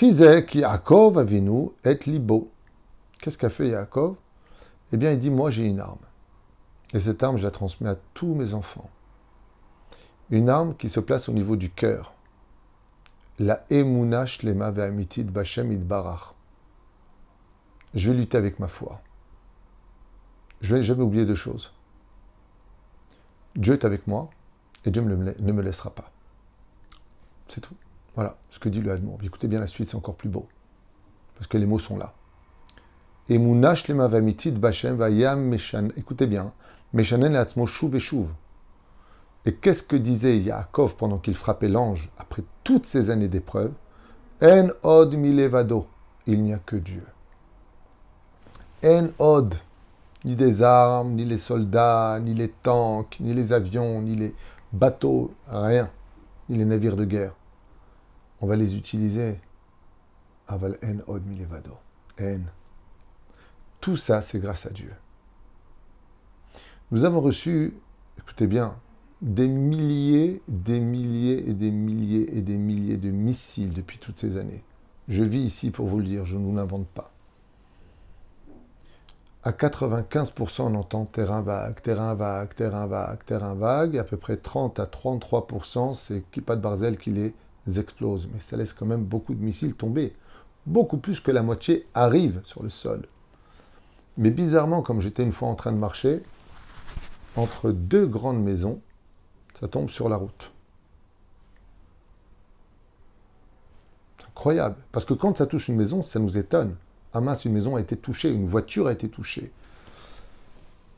Yaakov 0.02 1.34
et 1.84 2.00
Libo. 2.06 2.52
Qu'est-ce 3.20 3.38
qu'a 3.38 3.50
fait 3.50 3.70
Yaakov? 3.70 4.16
Eh 4.94 4.98
bien, 4.98 5.12
il 5.12 5.20
dit 5.20 5.30
Moi, 5.30 5.50
j'ai 5.50 5.66
une 5.66 5.80
arme. 5.80 6.00
Et 6.94 7.00
cette 7.00 7.24
arme, 7.24 7.38
je 7.38 7.44
la 7.44 7.52
transmets 7.52 7.90
à 7.90 7.96
tous 8.14 8.36
mes 8.36 8.54
enfants. 8.54 8.90
Une 10.30 10.50
arme 10.50 10.76
qui 10.76 10.90
se 10.90 11.00
place 11.00 11.30
au 11.30 11.34
niveau 11.34 11.56
du 11.56 11.70
cœur. 11.72 12.14
La 13.40 13.66
Emunash 13.72 14.44
Lema 14.44 14.72
Ve'amitit 14.72 15.24
Bashem 15.24 15.72
Idbarach 15.72 16.36
je 17.94 18.10
vais 18.10 18.18
lutter 18.18 18.38
avec 18.38 18.60
ma 18.60 18.68
foi. 18.68 19.02
Je 20.62 20.76
vais 20.76 20.84
jamais 20.84 21.04
oublier 21.04 21.26
deux 21.26 21.36
choses. 21.36 21.74
Dieu 23.56 23.74
est 23.74 23.86
avec 23.86 24.08
moi 24.08 24.30
et 24.86 24.92
Dieu 24.92 25.02
ne 25.02 25.52
me 25.52 25.62
laissera 25.62 25.90
pas. 25.92 26.12
C'est 27.48 27.62
tout. 27.62 27.76
Voilà 28.16 28.38
ce 28.50 28.60
que 28.60 28.70
dit 28.70 28.82
le 28.82 28.92
Hadmour. 28.92 29.20
Écoutez 29.24 29.48
bien 29.48 29.60
la 29.60 29.68
suite, 29.68 29.90
c'est 29.90 29.98
encore 29.98 30.16
plus 30.16 30.30
beau. 30.30 30.48
Parce 31.36 31.48
que 31.48 31.58
les 31.58 31.66
mots 31.66 31.80
sont 31.80 31.98
là. 31.98 32.14
Et 33.30 33.36
Écoutez 35.98 36.28
bien. 36.28 36.54
Et 39.46 39.54
qu'est-ce 39.56 39.84
que 39.84 39.96
disait 39.96 40.38
Yaakov 40.38 40.96
pendant 40.98 41.18
qu'il 41.18 41.36
frappait 41.36 41.70
l'ange 41.70 42.12
après 42.18 42.44
toutes 42.64 42.86
ces 42.86 43.10
années 43.10 43.28
d'épreuve 43.28 43.72
En 44.42 44.68
od 44.84 45.14
milevado. 45.16 45.88
Il 46.28 46.44
n'y 46.44 46.54
a 46.54 46.60
que 46.60 46.76
Dieu. 46.76 47.06
En 48.84 49.08
od, 49.18 49.56
ni 50.26 50.36
des 50.36 50.62
armes, 50.62 51.14
ni 51.14 51.26
les 51.26 51.38
soldats, 51.38 52.20
ni 52.22 52.34
les 52.34 52.50
tanks, 52.50 53.18
ni 53.20 53.34
les 53.34 53.54
avions, 53.54 54.02
ni 54.02 54.16
les 54.16 54.36
bateaux, 54.74 55.34
rien, 55.48 55.90
ni 56.50 56.58
les 56.58 56.66
navires 56.66 56.96
de 56.96 57.06
guerre. 57.06 57.36
On 58.40 58.48
va 58.48 58.56
les 58.56 58.76
utiliser. 58.76 59.40
Aval 60.48 60.78
en 60.84 61.00
od 61.08 61.26
milevado. 61.26 61.78
En. 62.20 62.42
Tout 63.80 63.96
ça, 63.96 64.22
c'est 64.22 64.40
grâce 64.40 64.66
à 64.66 64.70
Dieu. 64.70 64.92
Nous 66.92 67.06
avons 67.06 67.22
reçu, 67.22 67.74
écoutez 68.20 68.48
bien, 68.48 68.76
des 69.22 69.48
milliers, 69.48 70.42
des 70.48 70.80
milliers 70.80 71.50
et 71.50 71.54
des 71.54 71.72
milliers 71.72 72.38
et 72.38 72.42
des 72.42 72.58
milliers 72.58 72.98
de 72.98 73.10
missiles 73.12 73.74
depuis 73.74 73.98
toutes 73.98 74.20
ces 74.20 74.38
années. 74.38 74.64
Je 75.08 75.24
vis 75.24 75.42
ici 75.42 75.72
pour 75.72 75.88
vous 75.88 76.00
le 76.00 76.04
dire, 76.04 76.26
je 76.26 76.38
ne 76.38 76.44
vous 76.44 76.56
l'invente 76.56 76.88
pas 76.88 77.12
à 79.44 79.52
95%, 79.52 80.62
on 80.62 80.76
entend 80.76 81.06
terrain 81.06 81.42
vague, 81.42 81.82
terrain 81.82 82.14
vague, 82.14 82.54
terrain 82.54 82.86
vague, 82.86 83.24
terrain 83.26 83.56
vague. 83.56 83.98
À 83.98 84.04
peu 84.04 84.18
près 84.18 84.38
30 84.38 84.80
à 84.80 84.86
33%, 84.86 85.96
c'est 85.96 86.22
pas 86.42 86.56
de 86.56 86.62
Barzel 86.62 86.98
qui 86.98 87.10
les 87.10 87.34
explose. 87.80 88.28
Mais 88.34 88.40
ça 88.40 88.56
laisse 88.56 88.74
quand 88.74 88.86
même 88.86 89.04
beaucoup 89.04 89.34
de 89.34 89.44
missiles 89.44 89.74
tomber. 89.74 90.16
Beaucoup 90.68 90.98
plus 90.98 91.20
que 91.20 91.32
la 91.32 91.42
moitié 91.42 91.88
arrive 91.96 92.42
sur 92.44 92.62
le 92.62 92.70
sol. 92.70 93.08
Mais 94.18 94.30
bizarrement, 94.30 94.84
comme 94.84 95.02
j'étais 95.02 95.24
une 95.24 95.32
fois 95.32 95.48
en 95.48 95.56
train 95.56 95.72
de 95.72 95.78
marcher, 95.78 96.22
entre 97.36 97.72
deux 97.72 98.06
grandes 98.06 98.44
maisons, 98.44 98.80
ça 99.60 99.68
tombe 99.68 99.90
sur 99.90 100.08
la 100.08 100.18
route. 100.18 100.52
Incroyable. 104.30 104.76
Parce 104.92 105.06
que 105.06 105.16
quand 105.16 105.38
ça 105.38 105.48
touche 105.48 105.68
une 105.68 105.78
maison, 105.78 106.04
ça 106.04 106.20
nous 106.20 106.38
étonne. 106.38 106.76
Ah 107.14 107.22
mince, 107.22 107.46
une 107.46 107.54
maison 107.54 107.76
a 107.76 107.82
été 107.82 107.98
touchée, 107.98 108.30
une 108.30 108.48
voiture 108.48 108.88
a 108.88 108.92
été 108.94 109.10
touchée. 109.10 109.52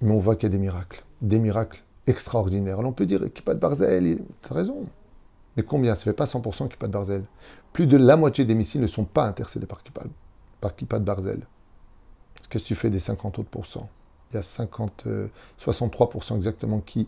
Mais 0.01 0.12
on 0.12 0.20
voit 0.20 0.36
qu'il 0.36 0.43
y 0.43 0.51
a 0.51 0.55
des 0.55 0.62
miracles, 0.62 1.03
des 1.22 1.39
miracles 1.39 1.84
extraordinaires. 2.08 2.79
Alors 2.79 2.91
on 2.91 2.93
peut 2.93 3.05
dire 3.05 3.22
pas 3.46 3.53
de 3.53 3.60
Barzel, 3.60 4.20
tu 4.41 4.51
as 4.51 4.55
raison. 4.55 4.88
Mais 5.55 5.63
combien? 5.63 5.96
Ça 5.96 6.03
fait 6.03 6.13
pas 6.13 6.25
100% 6.25 6.75
pas 6.75 6.88
de 6.88 6.91
Barzel. 6.91 7.24
Plus 7.72 7.88
de 7.88 7.98
la 7.98 8.17
moitié 8.17 8.46
des 8.46 8.55
missiles 8.55 8.82
ne 8.82 8.88
sont 8.88 9.05
pas 9.05 9.25
intercédés 9.25 9.65
par 9.65 9.84
Kippa, 9.84 10.03
par 10.60 10.74
de 10.75 11.05
Barzel. 11.05 11.41
Qu'est-ce 12.50 12.63
que 12.63 12.67
tu 12.67 12.75
fais 12.75 12.89
des 12.89 13.00
50 13.00 13.39
autres 13.39 13.50
pourcents 13.50 13.89
Il 14.32 14.36
y 14.36 14.38
a 14.38 14.43
50, 14.43 15.05
63% 15.60 16.34
euh, 16.34 16.36
exactement 16.36 16.79
qui 16.79 17.08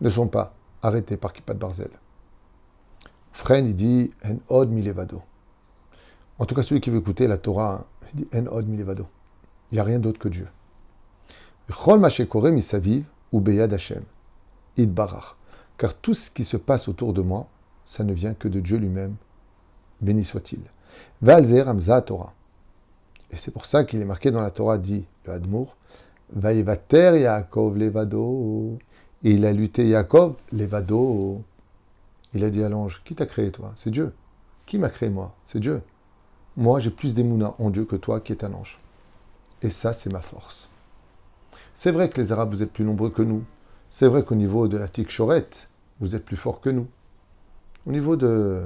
ne 0.00 0.10
sont 0.10 0.28
pas 0.28 0.54
arrêtés 0.82 1.16
par 1.16 1.32
Kippa 1.32 1.54
de 1.54 1.58
Barzel. 1.58 1.90
Fren, 3.32 3.66
il 3.66 3.74
dit 3.74 4.10
En 4.24 4.36
od 4.48 4.70
milevado. 4.70 5.22
En 6.38 6.44
tout 6.44 6.54
cas, 6.54 6.62
celui 6.62 6.80
qui 6.80 6.90
veut 6.90 6.98
écouter 6.98 7.26
la 7.28 7.38
Torah, 7.38 7.86
il 8.12 8.20
dit 8.20 8.28
En 8.34 8.46
od. 8.46 8.66
Il 8.68 9.74
n'y 9.74 9.78
a 9.78 9.84
rien 9.84 9.98
d'autre 9.98 10.18
que 10.18 10.28
Dieu. 10.28 10.48
ou 13.32 13.40
beyad 13.40 13.72
Hashem. 13.72 14.02
Car 15.78 15.94
tout 15.94 16.14
ce 16.14 16.30
qui 16.30 16.44
se 16.44 16.56
passe 16.56 16.88
autour 16.88 17.12
de 17.12 17.22
moi, 17.22 17.48
ça 17.84 18.04
ne 18.04 18.12
vient 18.12 18.34
que 18.34 18.48
de 18.48 18.60
Dieu 18.60 18.78
lui-même. 18.78 19.16
Béni 20.00 20.24
soit-il. 20.24 20.60
Torah. 22.06 22.34
Et 23.30 23.36
c'est 23.36 23.50
pour 23.50 23.66
ça 23.66 23.84
qu'il 23.84 24.00
est 24.00 24.06
marqué 24.06 24.30
dans 24.30 24.42
la 24.42 24.50
Torah, 24.50 24.78
dit 24.78 25.04
le 25.26 25.32
Hadmour, 25.32 25.76
Vaïvater 26.32 27.20
Yaakov 27.20 27.76
levado. 27.76 28.78
Et 29.24 29.32
il 29.32 29.44
a 29.44 29.52
lutté 29.52 29.88
Yaakov 29.88 30.34
levado. 30.52 31.42
Il 32.34 32.44
a 32.44 32.50
dit 32.50 32.62
à 32.62 32.68
l'ange, 32.68 33.02
qui 33.04 33.14
t'a 33.14 33.26
créé 33.26 33.50
toi? 33.50 33.72
C'est 33.76 33.90
Dieu. 33.90 34.12
Qui 34.66 34.78
m'a 34.78 34.90
créé 34.90 35.08
moi? 35.08 35.34
C'est 35.46 35.60
Dieu. 35.60 35.82
Moi, 36.56 36.80
j'ai 36.80 36.90
plus 36.90 37.14
d'émouna 37.14 37.54
en 37.58 37.70
Dieu 37.70 37.84
que 37.84 37.96
toi 37.96 38.20
qui 38.20 38.32
es 38.32 38.44
un 38.44 38.52
ange. 38.54 38.80
Et 39.62 39.70
ça, 39.70 39.92
c'est 39.92 40.12
ma 40.12 40.20
force. 40.20 40.68
C'est 41.74 41.90
vrai 41.90 42.08
que 42.08 42.20
les 42.20 42.32
Arabes, 42.32 42.50
vous 42.50 42.62
êtes 42.62 42.72
plus 42.72 42.84
nombreux 42.84 43.10
que 43.10 43.22
nous. 43.22 43.44
C'est 43.90 44.08
vrai 44.08 44.24
qu'au 44.24 44.34
niveau 44.34 44.66
de 44.66 44.78
la 44.78 44.88
chorette, 44.88 45.68
vous 46.00 46.14
êtes 46.14 46.24
plus 46.24 46.36
fort 46.36 46.60
que 46.60 46.70
nous. 46.70 46.86
Au 47.86 47.92
niveau 47.92 48.16
de 48.16 48.64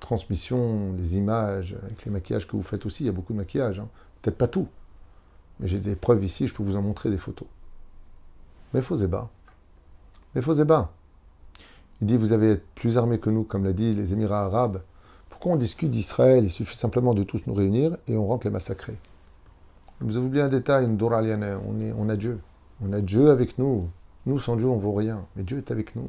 transmission, 0.00 0.92
les 0.98 1.16
images, 1.16 1.76
avec 1.82 2.04
les 2.04 2.10
maquillages 2.10 2.46
que 2.46 2.56
vous 2.56 2.62
faites 2.62 2.84
aussi, 2.86 3.04
il 3.04 3.06
y 3.06 3.10
a 3.10 3.12
beaucoup 3.12 3.32
de 3.32 3.38
maquillage. 3.38 3.80
Hein. 3.80 3.88
Peut-être 4.20 4.38
pas 4.38 4.48
tout. 4.48 4.68
Mais 5.60 5.68
j'ai 5.68 5.78
des 5.78 5.96
preuves 5.96 6.24
ici, 6.24 6.46
je 6.46 6.54
peux 6.54 6.62
vous 6.62 6.76
en 6.76 6.82
montrer 6.82 7.10
des 7.10 7.18
photos. 7.18 7.48
Mais 8.74 8.82
faux 8.82 8.96
bas. 9.06 9.30
Mais 10.34 10.42
faux 10.42 10.64
bas. 10.64 10.92
Il 12.00 12.06
dit, 12.06 12.16
vous 12.16 12.32
avez 12.32 12.56
plus 12.56 12.98
armés 12.98 13.18
que 13.18 13.30
nous, 13.30 13.44
comme 13.44 13.64
l'a 13.64 13.72
dit 13.72 13.94
les 13.94 14.12
Émirats 14.12 14.44
arabes. 14.44 14.82
Pourquoi 15.38 15.52
on 15.52 15.56
discute 15.56 15.92
d'Israël 15.92 16.42
Il 16.42 16.50
suffit 16.50 16.76
simplement 16.76 17.14
de 17.14 17.22
tous 17.22 17.46
nous 17.46 17.54
réunir 17.54 17.96
et 18.08 18.16
on 18.16 18.26
rentre 18.26 18.48
les 18.48 18.52
massacrer. 18.52 18.98
Vous 20.00 20.16
avez 20.16 20.26
oublié 20.26 20.42
un 20.42 20.48
détail, 20.48 20.84
une 20.84 21.00
on, 21.00 22.08
a 22.08 22.16
Dieu. 22.16 22.40
On 22.82 22.92
a 22.92 23.00
Dieu 23.00 23.30
avec 23.30 23.56
nous. 23.56 23.88
Nous, 24.26 24.40
sans 24.40 24.56
Dieu, 24.56 24.66
on 24.66 24.74
ne 24.74 24.80
vaut 24.80 24.94
rien. 24.94 25.26
Mais 25.36 25.44
Dieu 25.44 25.58
est 25.58 25.70
avec 25.70 25.94
nous. 25.94 26.08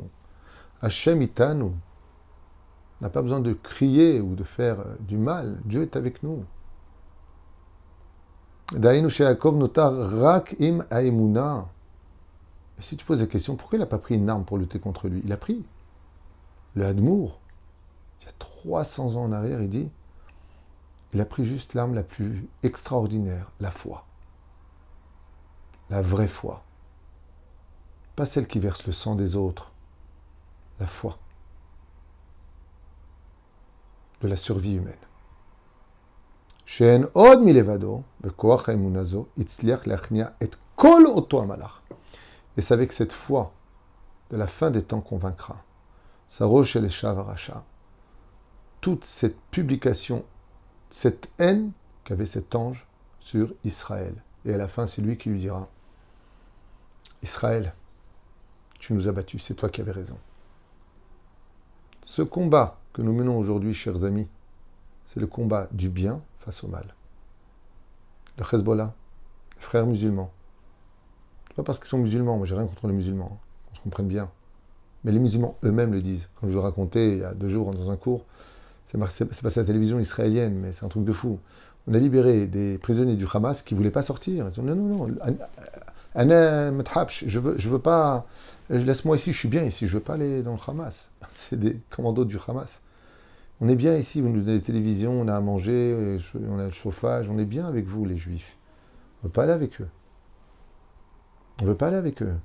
Hachem 0.81 1.21
itanu. 1.21 1.69
N'a 3.01 3.11
pas 3.11 3.21
besoin 3.21 3.39
de 3.39 3.53
crier 3.53 4.19
ou 4.19 4.33
de 4.33 4.43
faire 4.43 4.79
euh, 4.79 4.95
du 5.01 5.17
mal. 5.17 5.59
Dieu 5.63 5.83
est 5.83 5.95
avec 5.95 6.23
nous. 6.23 6.43
rak 8.73 10.55
im 10.59 10.79
Et 12.79 12.81
si 12.81 12.97
tu 12.97 13.05
poses 13.05 13.21
la 13.21 13.27
question, 13.27 13.55
pourquoi 13.55 13.77
il 13.77 13.81
n'a 13.81 13.85
pas 13.85 13.99
pris 13.99 14.15
une 14.15 14.27
arme 14.27 14.43
pour 14.43 14.57
lutter 14.57 14.79
contre 14.79 15.07
lui? 15.07 15.21
Il 15.23 15.31
a 15.31 15.37
pris. 15.37 15.63
Le 16.73 16.85
Hadmour, 16.85 17.38
il 18.21 18.25
y 18.25 18.29
a 18.29 18.33
300 18.39 19.15
ans 19.15 19.23
en 19.23 19.31
arrière, 19.31 19.61
il 19.61 19.69
dit 19.69 19.91
il 21.13 21.21
a 21.21 21.25
pris 21.25 21.45
juste 21.45 21.73
l'arme 21.73 21.95
la 21.95 22.03
plus 22.03 22.47
extraordinaire, 22.61 23.51
la 23.59 23.71
foi. 23.71 24.05
La 25.89 26.01
vraie 26.01 26.27
foi. 26.27 26.63
Pas 28.15 28.25
celle 28.25 28.47
qui 28.47 28.59
verse 28.59 28.85
le 28.85 28.91
sang 28.91 29.15
des 29.15 29.35
autres. 29.35 29.71
La 30.79 30.85
foi. 30.85 31.17
De 34.21 34.27
la 34.27 34.35
survie 34.35 34.75
humaine. 34.75 34.93
et 36.79 36.97
Et 42.57 42.61
c'est 42.61 42.73
avec 42.73 42.91
cette 42.91 43.13
foi 43.13 43.51
de 44.29 44.37
la 44.37 44.45
fin 44.45 44.69
des 44.69 44.83
temps 44.83 45.01
qu'on 45.01 45.17
vaincra. 45.17 45.63
Sarosh 46.27 46.75
el 46.75 46.91
Toute 48.81 49.05
cette 49.05 49.39
publication 49.51 50.23
cette 50.89 51.29
haine 51.37 51.71
qu'avait 52.03 52.25
cet 52.25 52.55
ange 52.55 52.87
sur 53.19 53.53
Israël. 53.63 54.13
Et 54.45 54.53
à 54.53 54.57
la 54.57 54.67
fin, 54.67 54.87
c'est 54.87 55.01
lui 55.01 55.17
qui 55.17 55.29
lui 55.29 55.39
dira, 55.39 55.69
Israël, 57.21 57.73
tu 58.79 58.93
nous 58.93 59.07
as 59.07 59.11
battus, 59.11 59.43
c'est 59.43 59.53
toi 59.53 59.69
qui 59.69 59.81
avais 59.81 59.91
raison. 59.91 60.17
Ce 62.01 62.21
combat 62.21 62.79
que 62.93 63.01
nous 63.01 63.13
menons 63.13 63.37
aujourd'hui, 63.37 63.73
chers 63.73 64.03
amis, 64.03 64.27
c'est 65.05 65.19
le 65.19 65.27
combat 65.27 65.67
du 65.71 65.89
bien 65.89 66.21
face 66.39 66.63
au 66.63 66.67
mal. 66.67 66.95
Le 68.37 68.45
Hezbollah, 68.51 68.95
les 69.57 69.61
frères 69.61 69.85
musulmans, 69.85 70.31
pas 71.55 71.63
parce 71.63 71.79
qu'ils 71.79 71.89
sont 71.89 71.97
musulmans, 71.97 72.37
moi 72.37 72.45
j'ai 72.45 72.55
rien 72.55 72.67
contre 72.67 72.87
les 72.87 72.93
musulmans, 72.93 73.31
hein, 73.33 73.45
on 73.71 73.75
se 73.75 73.81
comprenne 73.81 74.07
bien. 74.07 74.31
Mais 75.03 75.11
les 75.11 75.19
musulmans 75.19 75.57
eux-mêmes 75.63 75.91
le 75.91 76.01
disent. 76.01 76.29
Comme 76.39 76.49
je 76.49 76.55
vous 76.55 76.61
racontais 76.61 77.13
il 77.13 77.17
y 77.19 77.23
a 77.23 77.33
deux 77.33 77.49
jours 77.49 77.73
dans 77.73 77.89
un 77.89 77.97
cours, 77.97 78.25
c'est 78.89 78.97
passé 78.97 79.59
à 79.59 79.63
la 79.63 79.67
télévision 79.67 79.99
israélienne, 79.99 80.55
mais 80.55 80.71
c'est 80.71 80.83
un 80.83 80.89
truc 80.89 81.03
de 81.03 81.13
fou. 81.13 81.39
On 81.87 81.93
a 81.93 81.99
libéré 81.99 82.47
des 82.47 82.79
prisonniers 82.79 83.15
du 83.15 83.25
Hamas 83.31 83.61
qui 83.61 83.75
ne 83.75 83.79
voulaient 83.79 83.91
pas 83.91 84.01
sortir. 84.01 84.49
non, 84.57 84.75
non, 84.75 85.07
non. 85.07 85.07
Je 86.15 87.39
veux, 87.39 87.59
je 87.59 87.69
veux 87.69 87.79
pas. 87.79 88.25
Laisse-moi 88.69 89.15
ici, 89.17 89.31
je 89.31 89.37
suis 89.37 89.47
bien 89.47 89.63
ici, 89.63 89.87
je 89.87 89.93
veux 89.93 90.03
pas 90.03 90.13
aller 90.15 90.41
dans 90.41 90.53
le 90.53 90.59
Hamas. 90.67 91.09
C'est 91.29 91.59
des 91.59 91.79
commandos 91.91 92.25
du 92.25 92.37
Hamas. 92.47 92.81
On 93.61 93.69
est 93.69 93.75
bien 93.75 93.95
ici, 93.95 94.21
vous 94.21 94.29
nous 94.29 94.41
donnez 94.41 94.57
des 94.57 94.63
télévisions, 94.63 95.21
on 95.21 95.27
a 95.27 95.35
à 95.35 95.41
manger, 95.41 96.17
on 96.47 96.59
a 96.59 96.65
le 96.65 96.71
chauffage, 96.71 97.29
on 97.29 97.37
est 97.37 97.45
bien 97.45 97.67
avec 97.67 97.85
vous, 97.85 98.05
les 98.05 98.17
juifs. 98.17 98.57
On 99.21 99.27
ne 99.27 99.29
veut 99.29 99.33
pas 99.33 99.43
aller 99.43 99.51
avec 99.51 99.81
eux. 99.81 99.89
On 101.59 101.65
ne 101.65 101.69
veut 101.69 101.75
pas 101.75 101.89
aller 101.89 101.97
avec 101.97 102.21
eux. 102.23 102.35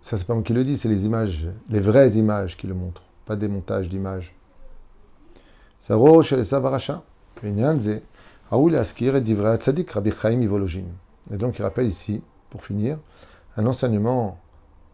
Ça, 0.00 0.18
c'est 0.18 0.26
pas 0.26 0.34
moi 0.34 0.42
qui 0.42 0.52
le 0.52 0.64
dis, 0.64 0.76
c'est 0.76 0.88
les 0.88 1.06
images, 1.06 1.46
les 1.70 1.80
vraies 1.80 2.10
images 2.12 2.56
qui 2.56 2.66
le 2.66 2.74
montrent 2.74 3.04
pas 3.26 3.36
des 3.36 3.48
montages 3.48 3.88
d'images. 3.88 4.34
Et 11.30 11.36
donc 11.36 11.58
il 11.58 11.62
rappelle 11.62 11.86
ici, 11.86 12.22
pour 12.50 12.64
finir, 12.64 12.98
un 13.56 13.66
enseignement 13.66 14.38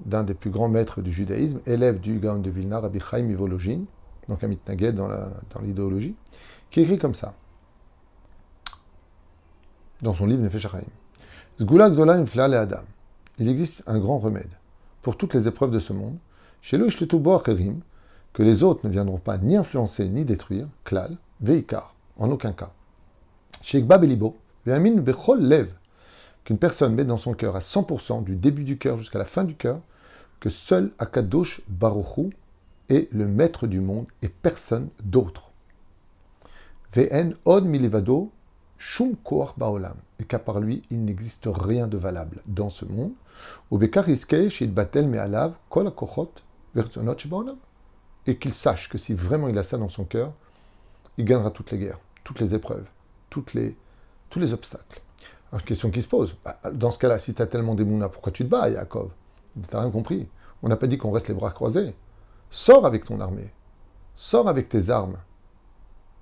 d'un 0.04 0.22
des 0.22 0.34
plus 0.34 0.50
grands 0.50 0.68
maîtres 0.68 1.02
du 1.02 1.12
judaïsme, 1.12 1.60
élève 1.66 1.98
du 2.00 2.20
Gaon 2.20 2.38
de 2.38 2.50
Vilna, 2.50 2.80
Rabbi 2.80 3.00
Chaim 3.00 3.28
Ivologin, 3.28 3.80
donc 4.28 4.44
un 4.44 4.48
mitnaged 4.48 4.94
dans 4.94 5.60
l'idéologie, 5.60 6.14
qui 6.70 6.80
écrit 6.80 6.98
comme 6.98 7.14
ça, 7.14 7.34
dans 10.02 10.14
son 10.14 10.26
livre 10.26 10.42
Nefesh 10.42 10.66
Adam. 12.36 12.82
Il 13.38 13.48
existe 13.48 13.82
un 13.86 13.98
grand 13.98 14.18
remède 14.18 14.50
pour 15.02 15.16
toutes 15.16 15.34
les 15.34 15.48
épreuves 15.48 15.70
de 15.70 15.80
ce 15.80 15.92
monde. 15.92 16.16
Chez 16.60 16.76
le 16.76 16.88
que 18.38 18.44
les 18.44 18.62
autres 18.62 18.86
ne 18.86 18.92
viendront 18.92 19.18
pas 19.18 19.36
ni 19.36 19.56
influencer 19.56 20.08
ni 20.08 20.24
détruire, 20.24 20.68
klal, 20.84 21.16
veikar, 21.40 21.96
en 22.18 22.30
aucun 22.30 22.52
cas. 22.52 22.70
Sheikh 23.62 23.84
Babelibo, 23.84 24.36
bechol 24.64 25.40
lev, 25.40 25.66
qu'une 26.44 26.56
personne 26.56 26.94
met 26.94 27.04
dans 27.04 27.18
son 27.18 27.34
cœur 27.34 27.56
à 27.56 27.58
100% 27.58 28.22
du 28.22 28.36
début 28.36 28.62
du 28.62 28.78
cœur 28.78 28.96
jusqu'à 28.96 29.18
la 29.18 29.24
fin 29.24 29.42
du 29.42 29.56
cœur, 29.56 29.80
que 30.38 30.50
seul 30.50 30.92
Akadosh 31.00 31.62
Baruchu 31.66 32.30
est 32.88 33.08
le 33.10 33.26
maître 33.26 33.66
du 33.66 33.80
monde 33.80 34.06
et 34.22 34.28
personne 34.28 34.88
d'autre. 35.02 35.50
Vn 36.94 37.34
od 37.44 37.64
milivado 37.64 38.30
shum 38.78 39.16
baolam, 39.56 39.96
et 40.20 40.24
qu'à 40.24 40.38
part 40.38 40.60
lui, 40.60 40.84
il 40.92 41.04
n'existe 41.04 41.48
rien 41.52 41.88
de 41.88 41.96
valable 41.96 42.40
dans 42.46 42.70
ce 42.70 42.84
monde. 42.84 43.14
shid 44.48 44.72
batel 44.72 45.08
me'alav 45.08 45.54
kol 45.68 45.88
akochot 45.88 46.30
baolam 47.28 47.56
et 48.28 48.36
qu'il 48.36 48.52
sache 48.52 48.90
que 48.90 48.98
si 48.98 49.14
vraiment 49.14 49.48
il 49.48 49.56
a 49.56 49.62
ça 49.62 49.78
dans 49.78 49.88
son 49.88 50.04
cœur, 50.04 50.32
il 51.16 51.24
gagnera 51.24 51.50
toutes 51.50 51.70
les 51.70 51.78
guerres, 51.78 51.98
toutes 52.24 52.40
les 52.40 52.54
épreuves, 52.54 52.86
tous 53.30 53.44
les 53.54 54.52
obstacles. 54.52 55.00
Alors, 55.50 55.64
question 55.64 55.90
qui 55.90 56.02
se 56.02 56.08
pose, 56.08 56.36
bah, 56.44 56.60
dans 56.72 56.90
ce 56.90 56.98
cas-là, 56.98 57.18
si 57.18 57.32
tu 57.32 57.40
as 57.40 57.46
tellement 57.46 57.74
des 57.74 57.84
mounas, 57.84 58.10
pourquoi 58.10 58.30
tu 58.30 58.44
te 58.44 58.50
bats, 58.50 58.68
Yaakov 58.68 59.10
Tu 59.54 59.74
n'as 59.74 59.80
rien 59.80 59.90
compris. 59.90 60.28
On 60.62 60.68
n'a 60.68 60.76
pas 60.76 60.86
dit 60.86 60.98
qu'on 60.98 61.10
reste 61.10 61.28
les 61.28 61.34
bras 61.34 61.52
croisés. 61.52 61.96
Sors 62.50 62.84
avec 62.84 63.06
ton 63.06 63.18
armée. 63.18 63.50
Sors 64.14 64.46
avec 64.46 64.68
tes 64.68 64.90
armes. 64.90 65.16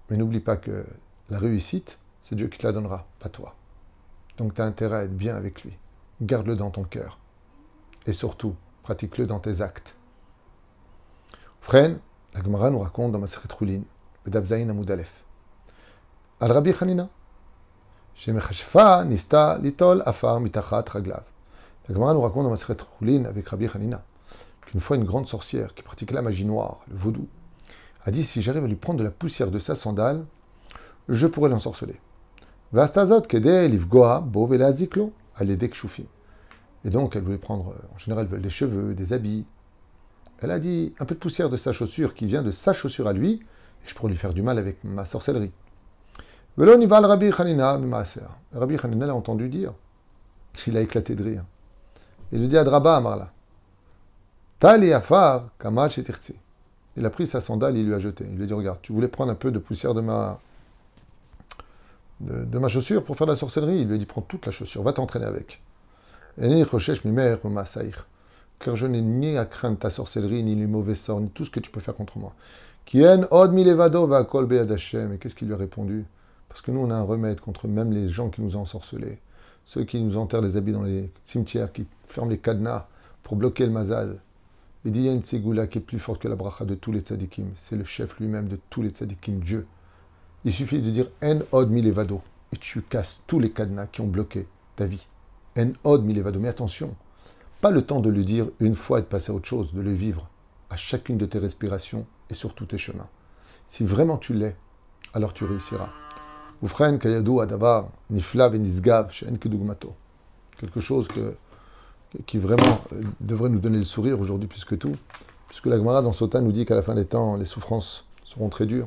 Mais 0.09 0.17
n'oublie 0.17 0.41
pas 0.41 0.57
que 0.57 0.87
la 1.29 1.41
réussite, 1.41 1.99
c'est 2.23 2.37
Dieu 2.37 2.47
qui 2.47 2.59
te 2.59 2.67
la 2.67 2.73
donnera, 2.73 3.09
pas 3.19 3.29
toi. 3.29 3.57
Donc 4.39 4.55
tu 4.55 4.61
as 4.61 4.65
intérêt 4.65 4.97
à 4.99 5.05
être 5.05 5.17
bien 5.17 5.35
avec 5.35 5.65
lui. 5.65 5.77
Garde-le 6.23 6.55
dans 6.55 6.71
ton 6.71 6.85
cœur. 6.85 7.19
Et 8.07 8.13
surtout, 8.13 8.55
pratique-le 8.85 9.27
dans 9.27 9.41
tes 9.41 9.61
actes. 9.61 9.96
Frère, 11.67 11.97
la 12.33 12.45
Gemara 12.45 12.71
nous 12.71 12.79
raconte 12.79 13.11
dans 13.11 13.19
Maseret 13.19 13.49
Choulin, 13.59 13.81
Bedavzaïn 14.25 14.71
Amoudalef, 14.71 15.11
al 16.39 16.53
Rabbi 16.53 16.73
Hanina, 16.81 17.09
Shemechashfa 18.15 19.05
nista 19.05 19.59
litol 19.59 20.01
afar 20.07 20.39
mitachat 20.39 20.85
raglav. 20.89 21.25
La 21.89 21.95
Gemara 21.97 22.15
nous 22.15 22.21
raconte 22.21 22.45
dans 22.45 22.51
Maseret 22.51 22.77
Choulin 23.01 23.25
avec 23.25 23.49
Rabbi 23.49 23.67
Hanina 23.75 24.05
qu'une 24.65 24.81
fois 24.81 24.97
une 24.97 25.03
grande 25.03 25.27
sorcière 25.27 25.75
qui 25.75 25.83
pratiquait 25.83 26.15
la 26.15 26.23
magie 26.23 26.45
noire, 26.45 26.83
le 26.89 26.97
vaudou, 26.97 27.27
a 28.05 28.13
dit 28.13 28.23
si 28.23 28.43
j'arrive 28.43 28.63
à 28.63 28.69
lui 28.69 28.77
prendre 28.77 29.01
de 29.01 29.05
la 29.05 29.11
poussière 29.11 29.51
de 29.51 29.59
sa 29.59 29.75
sandale, 29.75 30.25
je 31.09 31.27
pourrais 31.27 31.51
l'ensorceler. 31.51 32.01
Vastazot 32.71 33.23
kede 33.23 33.69
livgoa 33.69 34.21
bo 34.21 34.47
velaziklo 34.47 35.13
shufim. 35.73 36.07
Et 36.85 36.91
donc 36.91 37.17
elle 37.17 37.25
voulait 37.25 37.39
prendre, 37.39 37.75
en 37.93 37.99
général, 37.99 38.29
des 38.29 38.51
cheveux, 38.51 38.95
des 38.95 39.13
habits, 39.13 39.45
elle 40.41 40.51
a 40.51 40.59
dit 40.59 40.95
un 40.99 41.05
peu 41.05 41.15
de 41.15 41.21
poussière 41.21 41.51
de 41.51 41.57
sa 41.57 41.73
chaussure 41.73 42.15
qui 42.15 42.27
vient 42.27 42.43
de 42.43 42.51
sa 42.51 42.73
chaussure 42.73 43.09
à 43.09 43.13
lui, 43.13 43.33
et 43.85 43.89
je 43.89 43.95
pourrais 43.95 44.11
lui 44.11 44.19
faire 44.19 44.35
du 44.35 44.43
mal 44.43 44.59
avec 44.59 44.83
ma 44.85 45.07
sorcellerie. 45.07 45.53
Rabbi 46.59 47.31
Rabbi 48.53 48.77
Hanina 48.83 49.07
l'a 49.07 49.15
entendu 49.15 49.49
dire. 49.49 49.73
Il 50.67 50.77
a 50.77 50.81
éclaté 50.81 51.15
de 51.15 51.23
rire. 51.23 51.45
Il 52.33 52.41
lui 52.41 52.49
dit 52.49 52.57
à 52.57 52.65
Draba 52.65 52.97
Amarla 52.97 53.31
Tali 54.59 54.93
Afar 54.93 55.51
Kamal 55.59 55.91
Il 56.97 57.05
a 57.05 57.11
pris 57.11 57.27
sa 57.27 57.41
sandale, 57.41 57.77
il 57.77 57.87
lui 57.87 57.95
a 57.95 57.99
jeté. 57.99 58.25
Il 58.25 58.37
lui 58.37 58.45
a 58.45 58.47
dit 58.47 58.55
Regarde, 58.55 58.79
tu 58.81 58.93
voulais 58.93 59.09
prendre 59.09 59.31
un 59.31 59.35
peu 59.35 59.51
de 59.51 59.59
poussière 59.59 59.93
de 59.93 60.01
ma, 60.01 60.41
de, 62.21 62.59
ma 62.59 62.69
chaussure 62.69 63.05
pour 63.05 63.17
faire 63.17 63.27
de 63.27 63.33
la 63.33 63.37
sorcellerie? 63.37 63.81
Il 63.81 63.89
lui 63.89 63.97
a 63.97 63.99
dit 63.99 64.07
Prends 64.07 64.23
toute 64.23 64.47
la 64.47 64.53
chaussure, 64.53 64.83
va 64.83 64.95
t'entraîner 64.95 65.27
avec 65.27 65.61
car 68.59 68.77
je 68.77 68.87
n'ai 68.87 69.03
ni 69.03 69.37
à 69.37 69.45
craindre 69.45 69.79
ta 69.79 69.91
sorcellerie, 69.91 70.43
ni 70.43 70.55
les 70.55 70.67
mauvais 70.67 70.95
sorts, 70.95 71.21
ni 71.21 71.29
tout 71.29 71.45
ce 71.45 71.51
que 71.51 71.61
tu 71.61 71.71
peux 71.71 71.81
faire 71.81 71.95
contre 71.95 72.19
moi. 72.19 72.35
Kien 72.85 73.27
od 73.31 73.53
milevado 73.53 74.07
va 74.07 74.25
kol 74.25 74.49
Et 74.53 75.19
qu'est-ce 75.19 75.35
qu'il 75.35 75.49
lui 75.49 75.55
a 75.55 75.59
répondu? 75.59 76.05
Parce 76.49 76.61
que 76.61 76.71
nous, 76.71 76.81
on 76.81 76.91
a 76.91 76.95
un 76.95 77.03
remède 77.03 77.41
contre 77.41 77.69
même 77.69 77.93
les 77.93 78.09
gens 78.09 78.31
qui 78.31 78.41
nous 78.41 78.57
ont 78.57 78.61
ensorcelés. 78.61 79.19
ceux 79.67 79.85
qui 79.85 80.01
nous 80.01 80.17
enterrent 80.17 80.43
les 80.43 80.57
habits 80.57 80.73
dans 80.73 80.85
les 80.85 81.11
cimetières, 81.25 81.73
qui 81.73 81.87
ferment 82.07 82.31
les 82.31 82.39
cadenas 82.39 82.87
pour 83.23 83.37
bloquer 83.37 83.67
le 83.67 83.73
mazal. 83.73 84.21
Il 84.85 84.93
dit 84.93 85.01
il 85.01 85.07
y 85.07 85.09
a 85.09 85.13
une 85.13 85.25
ségoula 85.25 85.67
qui 85.67 85.79
est 85.79 85.81
plus 85.81 85.99
forte 85.99 86.23
que 86.23 86.29
la 86.29 86.37
bracha 86.37 86.65
de 86.65 86.77
tous 86.77 86.93
les 86.93 87.01
tzadikim. 87.01 87.51
C'est 87.57 87.77
le 87.77 87.85
chef 87.85 88.19
lui-même 88.21 88.47
de 88.47 88.59
tous 88.71 88.83
les 88.83 88.91
tzadikim, 88.91 89.41
Dieu. 89.41 89.67
Il 90.45 90.53
suffit 90.53 90.81
de 90.81 90.91
dire 90.91 91.11
En 91.23 91.41
od 91.51 91.69
milevado 91.69 92.23
et 92.53 92.57
tu 92.57 92.81
casses 92.83 93.23
tous 93.27 93.41
les 93.41 93.51
cadenas 93.51 93.89
qui 93.89 94.01
ont 94.01 94.07
bloqué 94.07 94.47
ta 94.77 94.87
vie. 94.87 95.05
En 95.59 95.73
od 95.83 96.05
milevado. 96.05 96.39
Mais 96.39 96.49
attention, 96.49 96.95
pas 97.67 97.73
le 97.73 97.83
temps 97.83 97.99
de 97.99 98.11
le 98.11 98.23
dire 98.23 98.47
une 98.61 98.77
fois 98.77 99.01
et 99.01 99.03
de 99.03 99.09
passer 99.09 99.33
à 99.33 99.35
autre 99.35 99.49
chose, 99.49 99.73
de 99.73 99.81
le 99.81 99.93
vivre 99.93 100.29
à 100.71 100.77
chacune 100.77 101.19
de 101.19 101.27
tes 101.27 101.41
respirations 101.41 102.07
et 102.31 102.35
sur 102.35 102.55
tous 102.55 102.67
tes 102.67 102.79
chemins. 102.79 103.09
Si 103.67 103.85
vraiment 103.85 104.19
tu 104.19 104.35
l'es, 104.35 104.55
alors 105.15 105.33
tu 105.33 105.43
réussiras. 105.43 105.91
adavar 107.43 107.89
nifla 108.09 108.53
Quelque 110.61 110.79
chose 110.79 111.09
que, 111.09 111.35
qui 112.25 112.39
vraiment 112.39 112.81
euh, 112.93 113.03
devrait 113.19 113.49
nous 113.49 113.59
donner 113.59 113.79
le 113.79 113.85
sourire 113.85 114.21
aujourd'hui 114.21 114.47
plus 114.47 114.65
que 114.65 114.77
tout, 114.77 114.95
puisque 115.49 115.67
la 115.67 115.77
Gemara 115.77 116.03
dans 116.03 116.13
Sota 116.13 116.41
nous 116.41 116.53
dit 116.53 116.67
qu'à 116.67 116.77
la 116.77 116.85
fin 116.85 116.95
des 116.95 117.07
temps, 117.07 117.35
les 117.35 117.47
souffrances 117.47 118.05
seront 118.25 118.49
très 118.49 118.67
dures. 118.67 118.87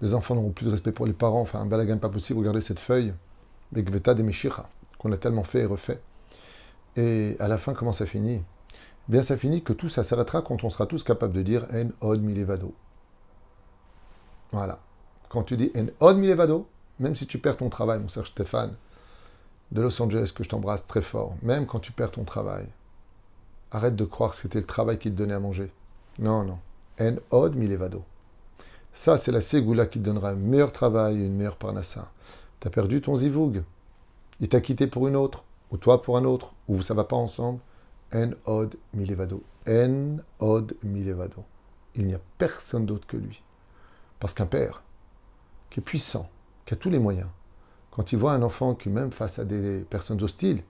Les 0.00 0.14
enfants 0.14 0.34
n'auront 0.34 0.50
plus 0.50 0.66
de 0.66 0.72
respect 0.72 0.90
pour 0.90 1.06
les 1.06 1.12
parents, 1.12 1.42
enfin 1.42 1.60
un 1.60 1.66
balagan 1.66 1.98
pas 1.98 2.08
possible. 2.08 2.40
Regardez 2.40 2.60
cette 2.60 2.80
feuille, 2.80 3.14
Begveta 3.70 4.14
de 4.14 4.24
Meshira, 4.24 4.68
qu'on 4.98 5.12
a 5.12 5.16
tellement 5.16 5.44
fait 5.44 5.60
et 5.60 5.66
refait. 5.66 6.00
Et 6.96 7.36
à 7.38 7.48
la 7.48 7.58
fin, 7.58 7.72
comment 7.74 7.92
ça 7.92 8.06
finit? 8.06 8.42
Eh 9.08 9.12
Bien, 9.12 9.22
ça 9.22 9.36
finit 9.36 9.62
que 9.62 9.72
tout 9.72 9.88
ça 9.88 10.02
s'arrêtera 10.02 10.42
quand 10.42 10.62
on 10.64 10.70
sera 10.70 10.86
tous 10.86 11.02
capables 11.02 11.32
de 11.32 11.42
dire 11.42 11.66
En 11.72 11.90
od 12.06 12.20
milevado. 12.20 12.74
Voilà. 14.52 14.78
Quand 15.28 15.42
tu 15.42 15.56
dis 15.56 15.72
En 15.74 15.86
od 16.00 16.16
milevado, 16.18 16.68
même 16.98 17.16
si 17.16 17.26
tu 17.26 17.38
perds 17.38 17.56
ton 17.56 17.68
travail, 17.68 18.00
mon 18.00 18.08
cher 18.08 18.26
Stéphane, 18.26 18.74
de 19.70 19.80
Los 19.80 20.00
Angeles, 20.02 20.32
que 20.34 20.44
je 20.44 20.50
t'embrasse 20.50 20.86
très 20.86 21.02
fort, 21.02 21.34
même 21.42 21.66
quand 21.66 21.80
tu 21.80 21.92
perds 21.92 22.10
ton 22.10 22.24
travail, 22.24 22.68
arrête 23.70 23.96
de 23.96 24.04
croire 24.04 24.30
que 24.30 24.36
c'était 24.36 24.60
le 24.60 24.66
travail 24.66 24.98
qui 24.98 25.10
te 25.10 25.16
donnait 25.16 25.34
à 25.34 25.40
manger. 25.40 25.72
Non, 26.18 26.44
non. 26.44 26.58
En 27.00 27.16
od 27.30 27.56
milevado. 27.56 28.04
Ça, 28.92 29.16
c'est 29.16 29.32
la 29.32 29.40
ségoula 29.40 29.86
qui 29.86 29.98
te 29.98 30.04
donnera 30.04 30.30
un 30.30 30.34
meilleur 30.34 30.72
travail, 30.72 31.16
une 31.16 31.34
meilleure 31.34 31.56
parnassa. 31.56 32.12
Tu 32.60 32.68
as 32.68 32.70
perdu 32.70 33.00
ton 33.00 33.16
zivoug. 33.16 33.62
Il 34.40 34.48
t'a 34.48 34.60
quitté 34.60 34.86
pour 34.86 35.08
une 35.08 35.16
autre, 35.16 35.44
ou 35.72 35.78
toi 35.78 36.02
pour 36.02 36.18
un 36.18 36.24
autre, 36.24 36.52
ou 36.68 36.82
ça 36.82 36.94
va 36.94 37.04
pas 37.04 37.16
ensemble. 37.16 37.58
En 38.14 38.32
od 38.44 38.76
milevado. 38.92 39.42
En 39.66 40.18
od 40.38 40.74
milevado. 40.82 41.44
Il 41.94 42.04
n'y 42.04 42.14
a 42.14 42.20
personne 42.36 42.84
d'autre 42.84 43.06
que 43.06 43.16
lui. 43.16 43.42
Parce 44.20 44.34
qu'un 44.34 44.46
père 44.46 44.82
qui 45.70 45.80
est 45.80 45.82
puissant, 45.82 46.28
qui 46.66 46.74
a 46.74 46.76
tous 46.76 46.90
les 46.90 46.98
moyens, 46.98 47.28
quand 47.90 48.12
il 48.12 48.18
voit 48.18 48.32
un 48.32 48.42
enfant 48.42 48.74
qui, 48.74 48.90
même 48.90 49.10
face 49.10 49.38
à 49.38 49.46
des 49.46 49.80
personnes 49.88 50.22
hostiles, 50.22 50.62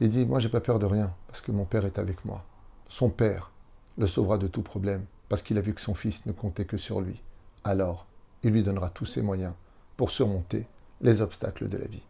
il 0.00 0.10
dit 0.10 0.26
Moi, 0.26 0.38
j'ai 0.38 0.50
pas 0.50 0.60
peur 0.60 0.78
de 0.78 0.86
rien, 0.86 1.12
parce 1.26 1.40
que 1.40 1.50
mon 1.50 1.64
père 1.64 1.86
est 1.86 1.98
avec 1.98 2.24
moi. 2.26 2.44
Son 2.88 3.08
père 3.08 3.50
le 3.96 4.06
sauvera 4.06 4.36
de 4.36 4.48
tout 4.48 4.62
problème, 4.62 5.04
parce 5.30 5.40
qu'il 5.40 5.56
a 5.56 5.62
vu 5.62 5.72
que 5.72 5.80
son 5.80 5.94
fils 5.94 6.26
ne 6.26 6.32
comptait 6.32 6.66
que 6.66 6.76
sur 6.76 7.00
lui. 7.00 7.22
Alors, 7.64 8.06
il 8.42 8.52
lui 8.52 8.62
donnera 8.62 8.90
tous 8.90 9.06
ses 9.06 9.22
moyens 9.22 9.54
pour 9.96 10.10
surmonter 10.10 10.66
les 11.00 11.22
obstacles 11.22 11.68
de 11.68 11.78
la 11.78 11.86
vie. 11.86 12.02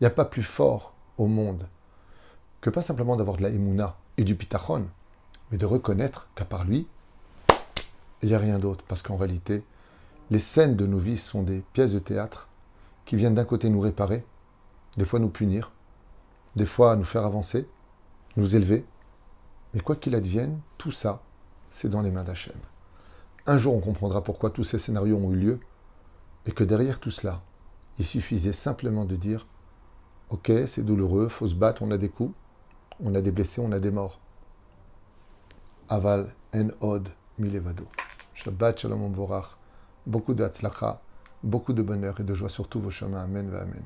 Il 0.00 0.04
n'y 0.04 0.06
a 0.06 0.10
pas 0.10 0.24
plus 0.26 0.42
fort 0.42 0.94
au 1.18 1.26
monde 1.26 1.68
que 2.60 2.70
pas 2.70 2.82
simplement 2.82 3.16
d'avoir 3.16 3.36
de 3.36 3.42
la 3.42 3.50
émouna 3.50 3.96
et 4.16 4.24
du 4.24 4.34
pitachon, 4.34 4.88
mais 5.50 5.58
de 5.58 5.66
reconnaître 5.66 6.28
qu'à 6.34 6.44
part 6.44 6.64
lui, 6.64 6.88
il 8.22 8.28
n'y 8.28 8.34
a 8.34 8.38
rien 8.38 8.58
d'autre. 8.58 8.84
Parce 8.88 9.02
qu'en 9.02 9.16
réalité, 9.16 9.64
les 10.30 10.38
scènes 10.38 10.76
de 10.76 10.86
nos 10.86 10.98
vies 10.98 11.18
sont 11.18 11.42
des 11.42 11.62
pièces 11.72 11.92
de 11.92 11.98
théâtre 11.98 12.48
qui 13.04 13.16
viennent 13.16 13.34
d'un 13.34 13.44
côté 13.44 13.70
nous 13.70 13.80
réparer, 13.80 14.24
des 14.96 15.04
fois 15.04 15.20
nous 15.20 15.28
punir, 15.28 15.70
des 16.56 16.66
fois 16.66 16.96
nous 16.96 17.04
faire 17.04 17.24
avancer, 17.24 17.68
nous 18.36 18.56
élever. 18.56 18.84
Mais 19.72 19.80
quoi 19.80 19.96
qu'il 19.96 20.14
advienne, 20.14 20.60
tout 20.76 20.90
ça, 20.90 21.22
c'est 21.70 21.88
dans 21.88 22.02
les 22.02 22.10
mains 22.10 22.24
d'Hachem. 22.24 22.56
Un 23.46 23.58
jour, 23.58 23.74
on 23.74 23.80
comprendra 23.80 24.22
pourquoi 24.22 24.50
tous 24.50 24.64
ces 24.64 24.78
scénarios 24.78 25.16
ont 25.16 25.32
eu 25.32 25.36
lieu 25.36 25.60
et 26.46 26.52
que 26.52 26.64
derrière 26.64 27.00
tout 27.00 27.10
cela, 27.10 27.42
il 27.98 28.04
suffisait 28.04 28.52
simplement 28.52 29.04
de 29.04 29.16
dire 29.16 29.46
Ok, 30.30 30.52
c'est 30.66 30.84
douloureux, 30.84 31.28
faut 31.28 31.48
se 31.48 31.54
battre, 31.54 31.82
on 31.82 31.90
a 31.90 31.96
des 31.96 32.10
coups, 32.10 32.34
on 33.02 33.14
a 33.14 33.20
des 33.22 33.30
blessés, 33.30 33.62
on 33.62 33.72
a 33.72 33.80
des 33.80 33.90
morts. 33.90 34.20
Aval 35.88 36.34
en 36.54 36.68
od 36.80 37.08
milevado. 37.38 37.84
Shabbat 38.34 38.78
shalom 38.78 39.12
vorach. 39.12 39.56
Beaucoup 40.06 40.34
de 40.34 40.46
beaucoup 41.42 41.72
de 41.72 41.82
bonheur 41.82 42.20
et 42.20 42.24
de 42.24 42.34
joie 42.34 42.50
sur 42.50 42.68
tous 42.68 42.80
vos 42.80 42.90
chemins. 42.90 43.22
Amen, 43.22 43.48
amen. 43.54 43.84